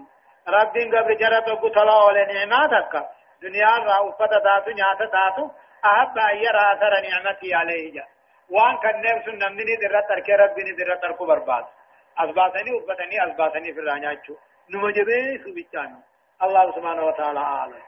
[0.49, 3.09] رب قبل جرت وقتلا ولنعماتك
[3.43, 5.51] دنيا رأوفة تاتو نعات تاتو
[5.85, 7.93] أحب أن يرى أثر نعمتي عليه.
[7.93, 8.05] جا
[8.55, 11.65] وان كان نفس نمني درت ترك ربي درت ترك برباد.
[12.19, 14.35] أثباتني وفتني أثباتني في الرانياتشو
[14.71, 15.99] نمجبه سبحانه
[16.43, 17.83] الله سبحانه وتعالى أعلم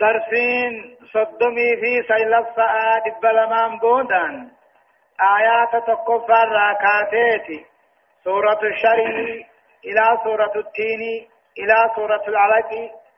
[0.00, 4.50] درسين صدمي في سيلف سعاد بلمان بودان
[5.38, 7.66] آيات تقفى الراكاتيتي
[8.24, 9.46] سورة الشري
[9.84, 11.02] إلى سورة التين
[11.58, 12.70] إلى سورة العلق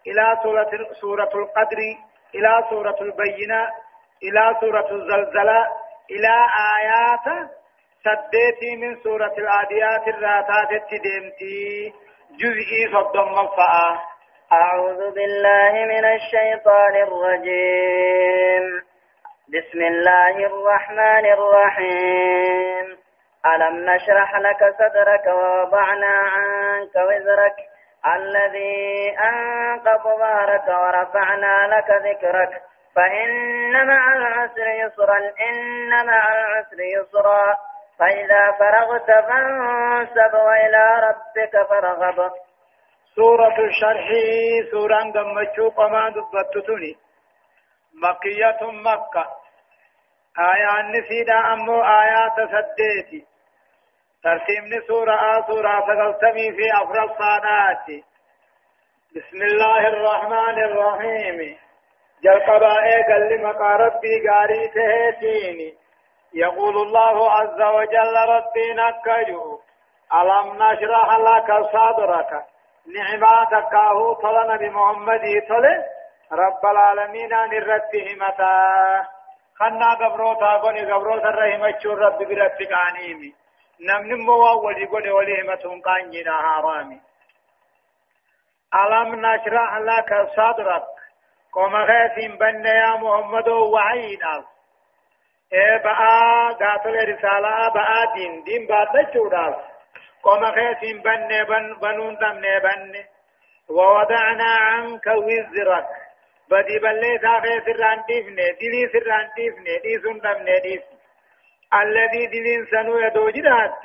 [0.07, 1.79] إلى سورة سورة القدر
[2.35, 3.69] إلى سورة البينة
[4.23, 5.67] إلى سورة الزلزلة
[6.11, 6.47] إلى
[6.77, 7.49] آيات
[8.05, 11.93] سديتي من سورة العاديات الراتات التدمتي
[12.41, 13.99] جزئي صدم مفعا
[14.53, 18.83] أعوذ بالله من الشيطان الرجيم.
[19.49, 22.99] بسم الله الرحمن الرحيم.
[23.47, 27.57] ألم نشرح لك صدرك ووضعنا عنك وزرك؟
[28.17, 32.62] الذي أنقض ظهرك ورفعنا لك ذكرك.
[32.97, 35.18] فإن مع العسر يسرا
[35.49, 37.57] إن مع العسر يسرا.
[37.99, 42.32] فإذا فرغت فانسب وإلى ربك فارغب.
[43.16, 44.09] سورة الشرح
[44.70, 46.97] سورة قمتشو قما دبتتني
[48.03, 49.26] مكية مكة.
[50.38, 53.26] آيات نسيدا أمو آيات سديتي
[54.22, 57.86] ترتيب سورة سورة سقلتمي في أفرى الصادات
[59.16, 61.66] بسم الله الرحمن الرحيم.
[62.23, 65.75] جل قبائي قل لمقا ربي قاري تهيتيني
[66.35, 69.61] يقول الله عز وجل ربي نكجو
[70.14, 72.45] ألم نشرح لك صدرك
[72.97, 75.67] نعماتك هو طلنا بمحمد طل
[76.33, 79.07] رب العالمين أن الرد همتا
[79.59, 83.35] خنا قبروتا قوني قبروتا الرحمة رب برد قانيمي
[83.81, 87.01] نمن موا ولي قولي ولي همتهم قانجنا هارامي
[88.75, 90.95] ألم نشرح لك صدرك
[91.57, 94.23] قوم غيثين بن يا محمد وعيد.
[94.35, 94.47] ألف
[95.53, 99.55] ee ba'aa gaatole risaalaa ba'aa diin diin baadhachuudhaaf
[100.25, 101.39] qoma keetiin banne
[101.83, 103.03] banuun dhabne banne
[103.69, 105.89] ووضعنا عنك وزرك.
[106.51, 110.83] بدي بلي ساخي سران ديفني دلي سران ديفني ديسون دمني ديف.
[111.75, 113.85] الذي دلين سنو يدو جدات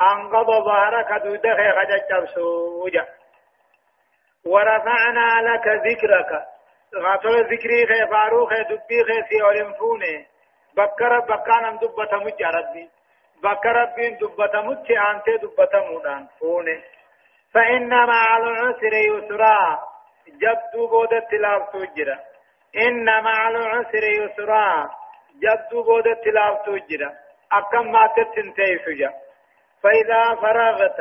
[0.00, 3.06] أنقض ظهرك دودخي خجج سوجا
[4.46, 6.30] ورفعنا لك ذكرك.
[6.94, 10.26] غاتل ذكري خي فاروخ دبي خي سيولم فوني
[10.76, 12.88] بكر بكان دبته مجرد
[13.42, 16.82] بكر بين دبته مجي انت دبته مودان فونه
[17.54, 19.76] فإن مع العسر يسرا۔
[20.42, 22.14] جبدو بودة تلافتو جرا۔
[22.82, 24.86] إن مع العسر يسرا۔
[25.42, 27.08] جبدو بودة تلافتو جرا۔
[27.58, 29.10] أكم ما تتنتهي سجا
[29.82, 31.00] فإذا فرغت۔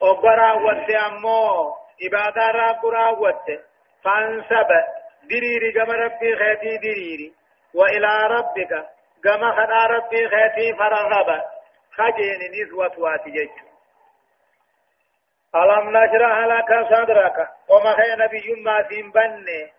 [0.00, 1.70] أبرا وت أمو۔
[2.06, 3.67] إبادة رب راوت
[4.04, 4.70] فانسب.
[5.30, 7.32] دريري كما ربي خيتي دريري
[7.74, 8.86] وإلى ربك.
[9.24, 11.42] كما خدا ربي خيتي فرغب.
[11.98, 13.50] خجين نسوة واتجج
[15.54, 19.72] ألم نشرح لك صدرك؟ وما خي نبي ما سين بني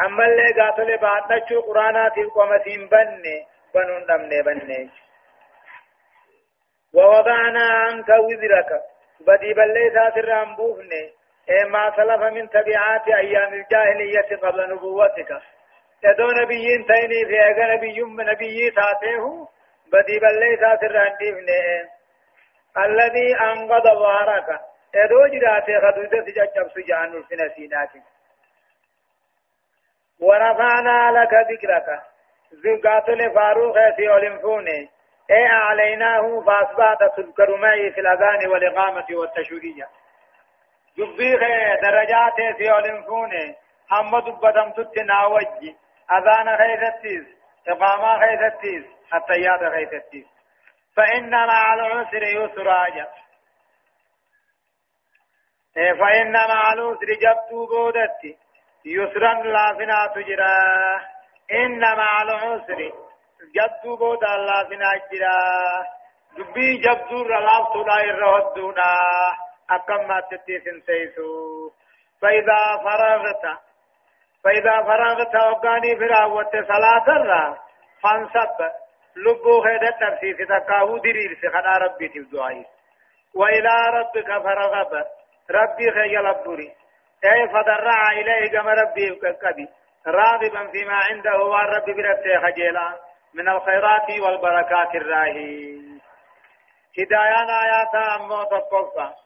[0.00, 4.90] أما اللي قاتل بعد نشو قرآنات وما سين بني بنون دمني بني
[6.94, 8.82] ووضعنا عنك وزرك.
[9.20, 11.13] بدي بلي ساتر رامبوفني
[11.68, 15.40] ما سلف من تبعات أيام الجاهلية قبل نبوتك.
[16.04, 19.46] يدو نبيين تيني في أغا نبي نبي تاتيه
[19.92, 21.90] بدي بلي ساتر رامبوفني
[22.78, 24.60] الذي أنقض ظهرك.
[24.94, 28.02] يدو جراتي خدودة ججب سجان الفنا سيناتي
[30.20, 32.02] ورفعنا لك ذكرك.
[32.54, 34.90] ذكرت فاروق في أولنفوني
[35.30, 39.88] اي أعليناه فأصبحت تذكر معي في الأذان والإقامة والتشويرية
[40.98, 41.36] دبي
[41.82, 43.54] درجات في أولنفوني
[43.92, 45.76] هم دبتم تتنا وجي
[46.12, 47.24] أذان خيثتيز
[47.68, 48.84] إقامة خيثتيز
[49.14, 50.24] التياد خيثتيز
[50.96, 52.86] فإن مع العسر يسرا
[55.74, 58.38] فإن مع العسر جبتو بودتي
[58.84, 60.60] يسرا لا فنا تجرا
[61.52, 62.92] إن مع العسر
[63.54, 65.36] جدو بود الله فينا جرا
[66.36, 68.94] دبي جبدو رلاف تولا يرهدونا
[69.70, 71.70] أكم ما تتيسن سيسو
[72.22, 73.58] فإذا فرغت
[74.44, 77.58] فإذا فرغت وقاني فراوت صلاة الرا
[78.02, 78.58] فانصب
[79.16, 82.64] لبو خيدة ترسيس تقاو درير سخنا ربي تبدعي
[83.34, 85.04] وإلى ربك فرغب
[85.50, 86.72] ربي خي لبوري
[87.24, 89.68] أي فدرع إليه كما ربي كبي
[90.06, 92.98] راغبا فيما عنده والرب برته خجيلا
[93.34, 95.74] من الخيرات والبركات الراهي
[96.98, 99.23] هدايان آيات أمو تقفى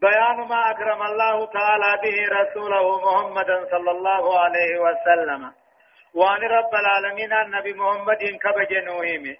[0.00, 5.52] بيان ما أكرم الله تعالى به رسوله محمدا صلى الله عليه وسلم.
[6.14, 9.36] وأن رب العالمين النبي محمد كبج نوهم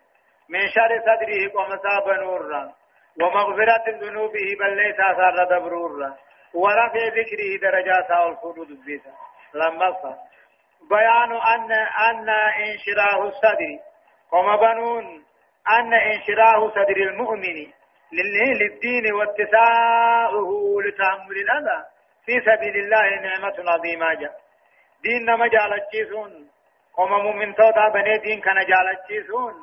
[0.48, 2.72] من شر صدره ومصاب نورا
[3.20, 6.16] ومغفرة ذنوبه بل ليس أثار دبرورا
[6.54, 9.12] ورفع ذكره درجات الخلود بيتا
[9.54, 9.96] لما
[10.90, 11.72] بيان أن
[12.08, 12.28] أن
[12.64, 13.78] انشراه الصدر.
[14.32, 15.24] قم بنون
[15.68, 17.72] أن انشراه صدر المؤمن.
[18.12, 20.48] للدين واتساعه
[20.84, 21.84] لتحمل الأذى.
[22.26, 24.34] في سبيل الله نعمة عظيمة جاء.
[25.02, 26.50] دين نما جالتشيسون
[26.96, 29.54] قم مؤمن توتا بني دين كان جالتشيسون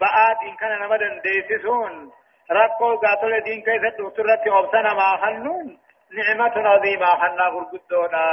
[0.00, 2.12] بقى دين كان نما دنديسسون
[2.50, 5.78] ربكو قاتل دين كيف تدوترت أبسنا ما حنون
[6.12, 8.24] نعمة عظيمة حنا غرقدونا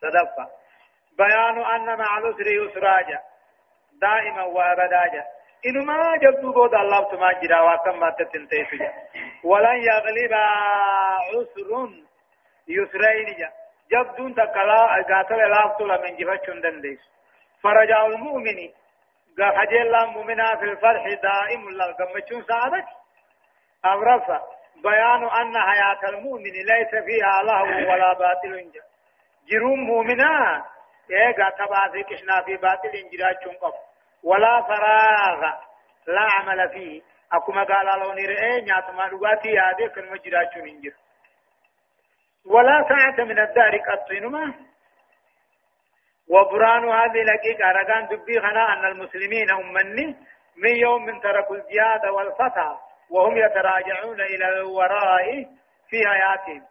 [0.00, 0.48] صدفة
[1.18, 3.20] بيان أن مع العسر يسراجا
[4.00, 5.24] دائما وأبدا
[5.66, 8.92] إنما جبتو بود الله تما جرا وكم ما تتنتهي
[9.44, 11.70] ولن يغلب عسر
[12.68, 13.50] يسرين جا.
[13.92, 17.00] جبدون تكلا قاتل لافتو لمن جفتشون دنديس.
[17.62, 18.68] فرجاء المؤمن.
[19.38, 22.86] خجل الله مؤمنا في الفرح دائم الله قمتشون سعادك
[23.84, 24.40] أمرفا
[24.82, 28.82] بيان أن حياة المؤمن ليس فيها لهو ولا باطل جا.
[29.50, 30.64] جروم مؤمنا.
[31.10, 33.89] ايغا تبا كشنا في باطل انجراچون قف.
[34.24, 35.40] ولا فراغ.
[36.06, 37.02] لا عمل فيه.
[37.32, 40.92] اكما قال لو نرئ نياتما دغاتي ياده كن مجراچون انجر
[42.46, 44.54] ولا ساعة من الدار قطينما
[46.28, 50.16] وبران هذه الحقيقة رقان دبي خنا أن المسلمين أمني
[50.56, 52.76] من يوم من تركوا الجهاد والفتى
[53.10, 55.46] وهم يتراجعون إلى الوراء
[55.88, 56.62] في حياتهم.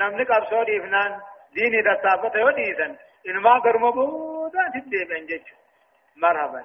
[0.00, 1.20] نملك أبصار إفنان.
[1.52, 2.96] ديني تتافت وديسا
[3.28, 5.44] إنما قرم بودا تدي
[6.16, 6.64] مرحبا.